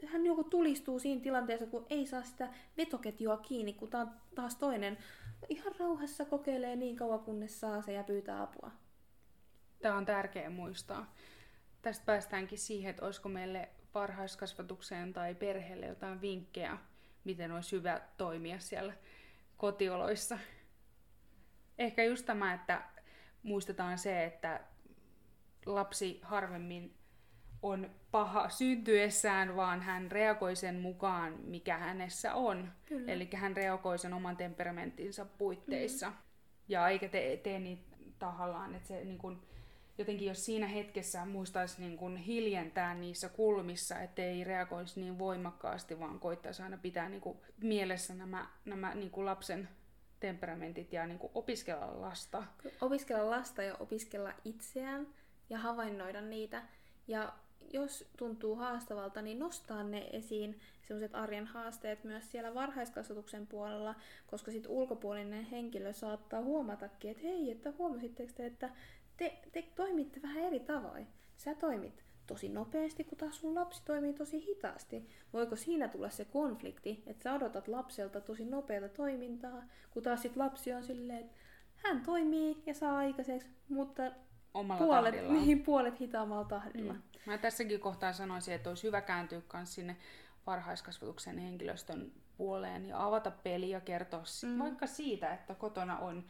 Hän 0.08 0.26
joko 0.26 0.44
tulistuu 0.44 1.00
siinä 1.00 1.22
tilanteessa, 1.22 1.66
kun 1.66 1.86
ei 1.90 2.08
saa 2.08 2.24
sitä 2.24 2.50
vetoketjua 2.78 3.38
kiinni, 3.38 3.74
kun 3.74 3.90
ta- 3.90 4.08
taas 4.36 4.56
toinen 4.56 4.98
ihan 5.50 5.76
rauhassa 5.80 6.26
kokeilee 6.26 6.76
niin 6.76 6.96
kauan, 6.96 7.20
kunnes 7.20 7.60
saa 7.60 7.82
se 7.82 7.94
ja 7.94 8.04
pyytää 8.04 8.42
apua. 8.42 8.72
Tämä 9.82 9.98
on 9.98 10.06
tärkeä 10.06 10.50
muistaa. 10.50 11.14
Tästä 11.82 12.06
päästäänkin 12.06 12.58
siihen, 12.58 12.90
että 12.90 13.06
olisiko 13.06 13.30
meille 13.30 13.70
varhaiskasvatukseen 13.94 15.14
tai 15.14 15.36
perheelle 15.36 15.86
jotain 15.86 16.22
vinkkejä, 16.22 16.78
miten 17.24 17.52
olisi 17.52 17.76
hyvä 17.76 18.02
toimia 18.18 18.60
siellä 18.60 18.94
kotioloissa. 19.58 20.40
Ehkä 21.78 22.04
just 22.04 22.26
tämä, 22.26 22.54
että 22.54 22.84
muistetaan 23.44 23.98
se, 23.98 24.26
että 24.26 24.64
lapsi 25.66 26.20
harvemmin 26.24 26.94
on 27.62 27.90
paha 28.12 28.50
syntyessään, 28.50 29.56
vaan 29.56 29.82
hän 29.82 30.12
reagoi 30.12 30.56
sen 30.56 30.80
mukaan, 30.80 31.40
mikä 31.44 31.78
hänessä 31.78 32.34
on. 32.34 32.72
Eli 33.08 33.30
hän 33.34 33.58
reagoi 33.58 34.00
sen 34.00 34.14
oman 34.14 34.38
temperamenttinsa 34.38 35.26
puitteissa. 35.26 36.10
Mm. 36.10 36.16
Ja 36.68 36.88
eikä 36.88 37.10
tee, 37.10 37.38
tee 37.38 37.60
niitä 37.60 37.96
tahallaan. 38.20 38.76
Että 38.76 38.88
se 38.88 39.04
niin 39.04 39.18
kun, 39.18 39.42
jotenkin 39.98 40.28
jos 40.28 40.46
siinä 40.46 40.68
hetkessä 40.68 41.26
muistaisi 41.26 41.82
niin 41.82 41.98
kun 41.98 42.18
hiljentää 42.18 42.94
niissä 42.94 43.30
kulmissa, 43.30 44.00
ettei 44.00 44.44
reagoisi 44.44 45.00
niin 45.00 45.20
voimakkaasti, 45.20 46.00
vaan 46.00 46.20
koittaisi 46.20 46.62
aina 46.64 46.78
pitää 46.78 47.10
niin 47.10 47.22
kun 47.22 47.38
mielessä 47.62 48.14
nämä, 48.14 48.48
nämä 48.66 48.96
niin 48.96 49.12
kun 49.12 49.26
lapsen 49.26 49.70
temperamentit 50.20 50.94
ja 50.94 51.08
niin 51.08 51.20
kun 51.20 51.32
opiskella 51.34 52.02
lasta. 52.02 52.44
Opiskella 52.82 53.30
lasta 53.30 53.64
ja 53.64 53.76
opiskella 53.80 54.34
itseään 54.46 55.08
ja 55.50 55.60
havainnoida 55.60 56.22
niitä. 56.22 56.64
Ja 57.08 57.34
jos 57.74 58.06
tuntuu 58.18 58.56
haastavalta, 58.56 59.22
niin 59.22 59.40
nostaa 59.40 59.84
ne 59.84 60.10
esiin, 60.14 60.60
sellaiset 60.88 61.16
arjen 61.16 61.46
haasteet 61.46 62.04
myös 62.04 62.32
siellä 62.32 62.54
varhaiskasvatuksen 62.54 63.48
puolella, 63.48 63.96
koska 64.28 64.52
sitten 64.52 64.72
ulkopuolinen 64.72 65.44
henkilö 65.44 65.94
saattaa 65.94 66.42
huomatakin, 66.42 67.12
että 67.12 67.24
hei, 67.24 67.52
että 67.52 67.74
huomasitteko 67.78 68.32
te, 68.36 68.46
että 68.46 68.70
te, 69.18 69.38
te 69.52 69.64
toimitte 69.76 70.22
vähän 70.22 70.44
eri 70.44 70.60
tavoin. 70.60 71.08
Sä 71.38 71.56
toimit 71.56 72.04
tosi 72.28 72.50
nopeasti, 72.50 73.04
kun 73.04 73.18
taas 73.18 73.40
sun 73.40 73.56
lapsi 73.56 73.82
toimii 73.86 74.14
tosi 74.14 74.46
hitaasti. 74.48 75.10
Voiko 75.34 75.56
siinä 75.56 75.88
tulla 75.88 76.10
se 76.10 76.26
konflikti, 76.26 77.04
että 77.08 77.24
sä 77.24 77.34
odotat 77.34 77.68
lapselta 77.68 78.22
tosi 78.22 78.46
nopeata 78.46 78.90
toimintaa, 78.90 79.64
kun 79.92 80.04
taas 80.04 80.22
sit 80.22 80.36
lapsi 80.36 80.74
on 80.74 80.84
silleen, 80.84 81.20
että 81.20 81.38
hän 81.76 82.02
toimii 82.02 82.64
ja 82.66 82.74
saa 82.74 82.98
aikaiseksi, 82.98 83.48
mutta 83.70 84.12
Omalla 84.56 84.86
puolet, 84.86 85.16
tahdillaan. 85.16 85.46
niin, 85.46 85.64
puolet 85.64 86.00
hitaammalla 86.00 86.46
tahdilla. 86.46 86.94
Mm. 86.94 87.02
Mä 87.26 87.38
tässäkin 87.38 87.80
kohtaa 87.80 88.14
sanoisin, 88.14 88.54
että 88.54 88.70
olisi 88.70 88.84
hyvä 88.84 89.02
kääntyä 89.02 89.42
myös 89.54 89.76
sinne 89.76 89.98
varhaiskasvatuksen 90.48 91.38
henkilöstön 91.38 92.12
puoleen 92.38 92.86
ja 92.86 93.06
avata 93.06 93.32
peli 93.32 93.70
ja 93.70 93.82
kertoa 93.82 94.24
mm. 94.46 94.60
Vaikka 94.60 94.88
siitä, 94.88 95.34
että 95.34 95.56
kotona 95.56 95.98
on 95.98 96.24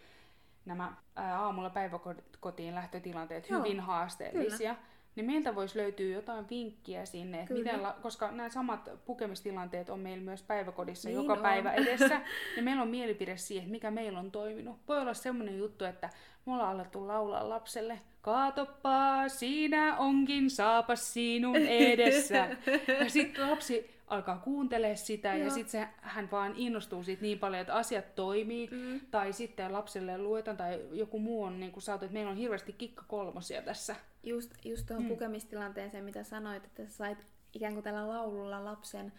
nämä 0.66 0.94
aamulla 1.16 1.70
päiväkotiin 1.70 2.76
lähtötilanteet 2.76 3.50
Joo, 3.50 3.60
hyvin 3.60 3.80
haasteellisia. 3.80 4.76
Niin 5.16 5.26
meiltä 5.26 5.56
voisi 5.56 5.78
löytyä 5.80 6.14
jotain 6.14 6.50
vinkkiä 6.50 7.06
sinne, 7.06 7.38
että 7.42 7.48
Kyllä. 7.54 7.64
miten, 7.64 7.84
la- 7.84 7.96
koska 8.02 8.32
nämä 8.32 8.50
samat 8.50 8.90
pukemistilanteet 9.06 9.90
on 9.90 10.00
meillä 10.00 10.24
myös 10.24 10.42
päiväkodissa 10.44 11.10
Niin 11.10 11.16
joka 11.16 11.34
on. 11.34 11.40
päivä 11.40 11.74
edessä, 11.74 12.22
ja 12.58 12.64
meillä 12.64 12.82
on 12.82 12.88
mielipide 12.88 13.38
siihen, 13.38 13.70
mikä 13.70 13.92
meillä 13.92 14.20
on 14.20 14.32
toiminut. 14.32 14.80
Voi 14.88 15.02
olla 15.02 15.14
semmoinen 15.14 15.58
juttu, 15.58 15.86
että 15.86 16.10
me 16.46 16.54
ollaan 16.54 16.76
alettu 16.76 17.08
laulaa 17.08 17.50
lapselle, 17.50 18.00
kaatoppa, 18.26 19.30
siinä 19.30 19.98
onkin 19.98 20.50
saapas 20.50 21.14
sinun 21.14 21.56
edessä. 21.56 22.36
ja 23.00 23.10
sitten 23.10 23.50
lapsi 23.52 23.96
alkaa 24.08 24.38
kuuntelemaan 24.38 24.98
sitä 24.98 25.28
ja 25.28 25.38
Joo. 25.38 25.50
sitten 25.50 25.88
hän 25.98 26.32
vaan 26.32 26.54
innostuu 26.56 27.04
siitä 27.04 27.22
niin 27.22 27.40
paljon, 27.40 27.62
että 27.62 27.74
asiat 27.76 28.16
toimii. 28.16 28.70
Mm. 28.72 29.00
Tai 29.12 29.34
sitten 29.34 29.74
lapselle 29.74 30.18
luetaan 30.18 30.58
tai 30.58 30.82
joku 30.92 31.20
muu 31.20 31.44
on 31.44 31.60
niin 31.60 31.72
kuin 31.72 31.84
saatu, 31.84 32.06
että 32.06 32.14
meillä 32.14 32.32
on 32.32 32.38
hirveästi 32.38 32.74
kikka 32.74 33.04
kolmosia 33.08 33.62
tässä. 33.62 33.96
Just, 34.24 34.52
just 34.66 34.86
tuohon 34.88 35.04
Mm. 35.04 35.10
pukemistilanteeseen, 35.10 36.04
mitä 36.04 36.24
sanoit, 36.24 36.66
että 36.66 36.86
sä 36.86 36.92
sait 36.92 37.26
ikään 37.54 37.74
kuin 37.74 37.84
tällä 37.84 38.08
laululla 38.08 38.66
lapsen 38.66 39.14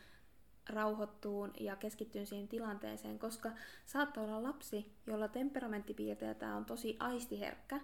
rauhoittuun 0.71 1.53
ja 1.61 1.77
keskittyyn 1.77 2.27
siihen 2.27 2.49
tilanteeseen, 2.49 3.19
koska 3.19 3.51
saattaa 3.85 4.25
olla 4.25 4.43
lapsi, 4.43 4.93
jolla 5.07 5.29
temperamenttipiirteeltä 5.29 6.55
on 6.55 6.65
tosi 6.65 6.97
aistiherkkä, 7.01 7.81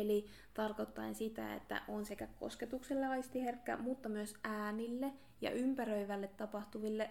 eli 0.00 0.26
tarkoittaen 0.54 1.14
sitä, 1.14 1.54
että 1.54 1.82
on 1.88 2.04
sekä 2.04 2.26
kosketukselle 2.26 3.06
aistiherkkä, 3.06 3.76
mutta 3.76 4.08
myös 4.08 4.34
äänille 4.44 5.12
ja 5.40 5.50
ympäröivälle 5.50 6.28
tapahtuville 6.36 7.10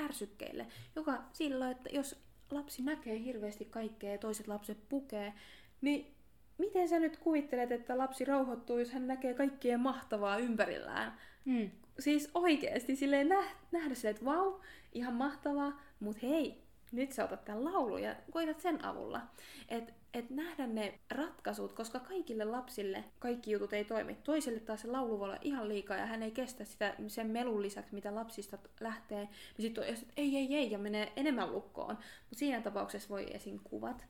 ärsykkeille, 0.00 0.66
joka 0.96 1.22
silloin, 1.32 1.70
että 1.70 1.90
jos 1.92 2.26
lapsi 2.50 2.82
näkee 2.82 3.18
hirveästi 3.18 3.64
kaikkea 3.64 4.12
ja 4.12 4.18
toiset 4.18 4.48
lapset 4.48 4.88
pukee, 4.88 5.32
niin 5.80 6.14
miten 6.58 6.88
sä 6.88 6.98
nyt 6.98 7.16
kuvittelet, 7.16 7.72
että 7.72 7.98
lapsi 7.98 8.24
rauhoittuu, 8.24 8.78
jos 8.78 8.90
hän 8.90 9.06
näkee 9.06 9.34
kaikkea 9.34 9.78
mahtavaa 9.78 10.38
ympärillään? 10.38 11.18
Mm. 11.44 11.70
Siis 11.98 12.30
oikeesti 12.34 12.96
silleen 12.96 13.28
nä- 13.28 13.50
nähdä 13.72 13.94
silleen, 13.94 14.14
että 14.14 14.24
vau, 14.24 14.60
ihan 14.92 15.14
mahtavaa, 15.14 15.80
mut 16.00 16.22
hei, 16.22 16.62
nyt 16.92 17.12
sä 17.12 17.24
otat 17.24 17.44
tämän 17.44 17.64
laulun 17.64 18.02
ja 18.02 18.16
koitat 18.30 18.60
sen 18.60 18.84
avulla. 18.84 19.20
Et, 19.68 19.94
et 20.18 20.30
nähdä 20.30 20.66
ne 20.66 20.98
ratkaisut, 21.10 21.72
koska 21.72 22.00
kaikille 22.00 22.44
lapsille 22.44 23.04
kaikki 23.18 23.50
jutut 23.50 23.72
ei 23.72 23.84
toimi. 23.84 24.14
Toiselle 24.14 24.60
taas 24.60 24.80
se 24.80 24.88
laulu 24.88 25.18
voi 25.18 25.28
olla 25.28 25.38
ihan 25.40 25.68
liikaa 25.68 25.96
ja 25.96 26.06
hän 26.06 26.22
ei 26.22 26.30
kestä 26.30 26.64
sitä 26.64 26.94
sen 27.06 27.26
melun 27.26 27.62
lisäksi, 27.62 27.94
mitä 27.94 28.14
lapsista 28.14 28.58
lähtee. 28.80 29.24
Niin 29.24 29.62
sitten 29.62 29.84
on, 29.84 29.90
että 29.90 30.06
ei, 30.16 30.36
ei, 30.36 30.54
ei, 30.54 30.70
ja 30.70 30.78
menee 30.78 31.12
enemmän 31.16 31.52
lukkoon. 31.52 31.96
Mutta 31.96 32.38
siinä 32.38 32.60
tapauksessa 32.60 33.08
voi 33.08 33.34
esim. 33.34 33.58
kuvat, 33.64 34.06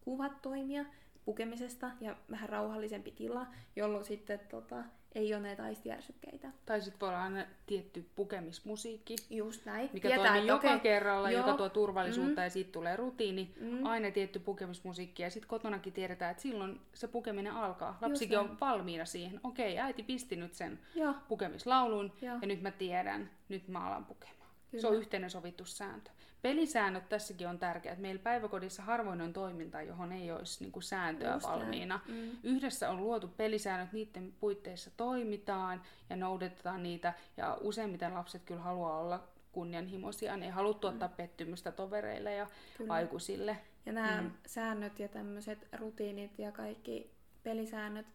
kuvat 0.00 0.42
toimia 0.42 0.84
pukemisesta 1.24 1.90
ja 2.00 2.16
vähän 2.30 2.48
rauhallisempi 2.48 3.10
tila, 3.10 3.46
jolloin 3.76 4.04
sitten 4.04 4.40
tota, 4.50 4.84
ei 5.14 5.34
ole 5.34 5.42
näitä 5.42 5.62
aistiärsykkeitä. 5.62 6.48
Tai 6.66 6.80
sitten 6.80 7.00
voi 7.00 7.08
olla 7.08 7.22
aina 7.22 7.44
tietty 7.66 8.06
pukemismusiikki, 8.16 9.16
Just 9.30 9.64
näin. 9.64 9.90
mikä 9.92 10.08
Tietää, 10.08 10.26
toimii 10.32 10.48
joka 10.48 10.68
okei, 10.68 10.80
kerralla, 10.80 11.30
joo, 11.30 11.40
joka 11.40 11.56
tuo 11.56 11.68
turvallisuutta 11.68 12.40
mm. 12.40 12.44
ja 12.44 12.50
siitä 12.50 12.72
tulee 12.72 12.96
rutiini. 12.96 13.54
Mm. 13.60 13.86
Aina 13.86 14.10
tietty 14.10 14.38
pukemismusiikki 14.38 15.22
ja 15.22 15.30
sitten 15.30 15.48
kotonakin 15.48 15.92
tiedetään, 15.92 16.30
että 16.30 16.42
silloin 16.42 16.80
se 16.94 17.08
pukeminen 17.08 17.52
alkaa. 17.52 17.98
Lapsikin 18.00 18.38
on 18.38 18.56
valmiina 18.60 19.04
siihen. 19.04 19.40
Okei, 19.44 19.78
äiti 19.78 20.02
pisti 20.02 20.36
nyt 20.36 20.54
sen 20.54 20.78
Joo, 20.94 21.14
pukemislaulun 21.28 22.12
Joo. 22.22 22.38
ja 22.42 22.48
nyt 22.48 22.62
mä 22.62 22.70
tiedän, 22.70 23.30
nyt 23.48 23.68
mä 23.68 23.86
alan 23.86 24.04
pukemaan. 24.04 24.38
Kyllä. 24.70 24.80
Se 24.80 24.86
on 24.86 24.94
yhteinen 24.94 25.30
sovittu 25.30 25.64
sääntö. 25.64 26.10
Pelisäännöt 26.42 27.08
tässäkin 27.08 27.48
on 27.48 27.58
tärkeät. 27.58 27.98
Meillä 27.98 28.22
päiväkodissa 28.22 28.82
harvoin 28.82 29.20
on 29.20 29.32
toiminta, 29.32 29.82
johon 29.82 30.12
ei 30.12 30.32
olisi 30.32 30.64
niin 30.64 30.72
kuin 30.72 30.82
sääntöä 30.82 31.34
Just 31.34 31.46
valmiina. 31.46 32.00
Mm. 32.08 32.30
Yhdessä 32.42 32.90
on 32.90 32.96
luotu 32.96 33.28
pelisäännöt, 33.28 33.92
niiden 33.92 34.32
puitteissa 34.40 34.90
toimitaan 34.96 35.82
ja 36.10 36.16
noudatetaan 36.16 36.82
niitä. 36.82 37.14
Ja 37.36 37.58
useimmiten 37.60 38.14
lapset 38.14 38.42
kyllä 38.44 38.60
haluaa 38.60 38.98
olla 39.00 39.28
kunnianhimoisia. 39.52 40.36
Ne 40.36 40.46
ei 40.46 40.52
halua 40.52 40.74
tuottaa 40.74 41.08
pettymystä 41.08 41.72
tovereille 41.72 42.34
ja 42.34 42.46
Kyllä. 42.76 42.94
aikuisille. 42.94 43.56
Ja 43.86 43.92
nämä 43.92 44.20
Mm. 44.20 44.26
mm. 44.26 44.32
säännöt 44.46 44.98
ja 44.98 45.08
tämmöiset 45.08 45.68
rutiinit 45.72 46.38
ja 46.38 46.52
kaikki 46.52 47.10
pelisäännöt 47.42 48.06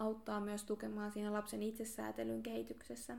auttaa 0.00 0.40
myös 0.40 0.64
tukemaan 0.64 1.12
siinä 1.12 1.32
lapsen 1.32 1.62
itsesäätelyn 1.62 2.42
kehityksessä. 2.42 3.16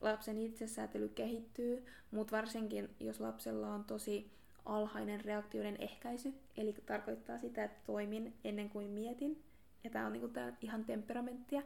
Lapsen 0.00 0.38
itsesäätely 0.38 1.08
kehittyy, 1.08 1.86
mutta 2.10 2.36
varsinkin 2.36 2.90
jos 3.00 3.20
lapsella 3.20 3.74
on 3.74 3.84
tosi 3.84 4.30
alhainen 4.64 5.24
reaktioiden 5.24 5.76
ehkäisy, 5.80 6.34
eli 6.56 6.72
tarkoittaa 6.86 7.38
sitä, 7.38 7.64
että 7.64 7.80
toimin 7.86 8.34
ennen 8.44 8.70
kuin 8.70 8.90
mietin, 8.90 9.42
ja 9.84 9.90
tämä 9.90 10.06
on 10.06 10.12
niinku 10.12 10.28
tää 10.28 10.56
ihan 10.60 10.84
temperamenttia, 10.84 11.62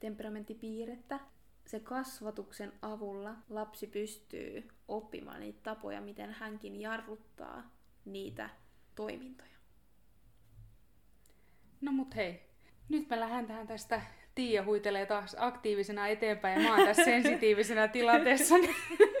temperamenttipiirrettä. 0.00 1.20
Se 1.66 1.80
kasvatuksen 1.80 2.72
avulla 2.82 3.36
lapsi 3.48 3.86
pystyy 3.86 4.68
oppimaan 4.88 5.40
niitä 5.40 5.60
tapoja, 5.62 6.00
miten 6.00 6.30
hänkin 6.30 6.80
jarruttaa 6.80 7.70
niitä 8.04 8.50
toimintoja. 8.94 9.56
No 11.80 11.92
mut 11.92 12.14
hei, 12.14 12.51
nyt 12.88 13.08
me 13.08 13.20
lähdetään 13.20 13.66
tästä 13.66 14.00
Tiia 14.34 14.64
huitelee 14.64 15.06
taas 15.06 15.36
aktiivisena 15.38 16.08
eteenpäin 16.08 16.62
ja 16.62 16.68
mä 16.68 16.76
oon 16.76 16.86
tässä 16.86 17.04
sensitiivisenä 17.04 17.88
tilanteessa. 17.88 18.54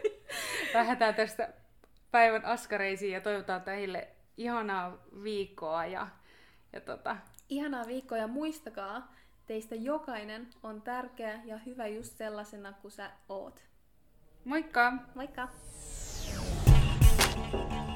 lähdetään 0.74 1.14
tästä 1.14 1.52
päivän 2.10 2.44
askareisiin 2.44 3.12
ja 3.12 3.20
toivotaan 3.20 3.62
teille 3.62 4.08
ihanaa 4.36 4.98
viikkoa 5.22 5.86
ja, 5.86 6.08
ja 6.72 6.80
tota... 6.80 7.16
Ihanaa 7.48 7.86
viikkoa 7.86 8.18
ja 8.18 8.26
muistakaa, 8.26 9.12
teistä 9.46 9.74
jokainen 9.74 10.48
on 10.62 10.82
tärkeä 10.82 11.40
ja 11.44 11.58
hyvä 11.58 11.86
just 11.86 12.16
sellaisena 12.16 12.72
kuin 12.72 12.92
sä 12.92 13.10
oot. 13.28 13.62
Moikka! 14.44 14.92
Moikka! 15.14 15.48
thank 17.52 17.72
you 17.72 17.91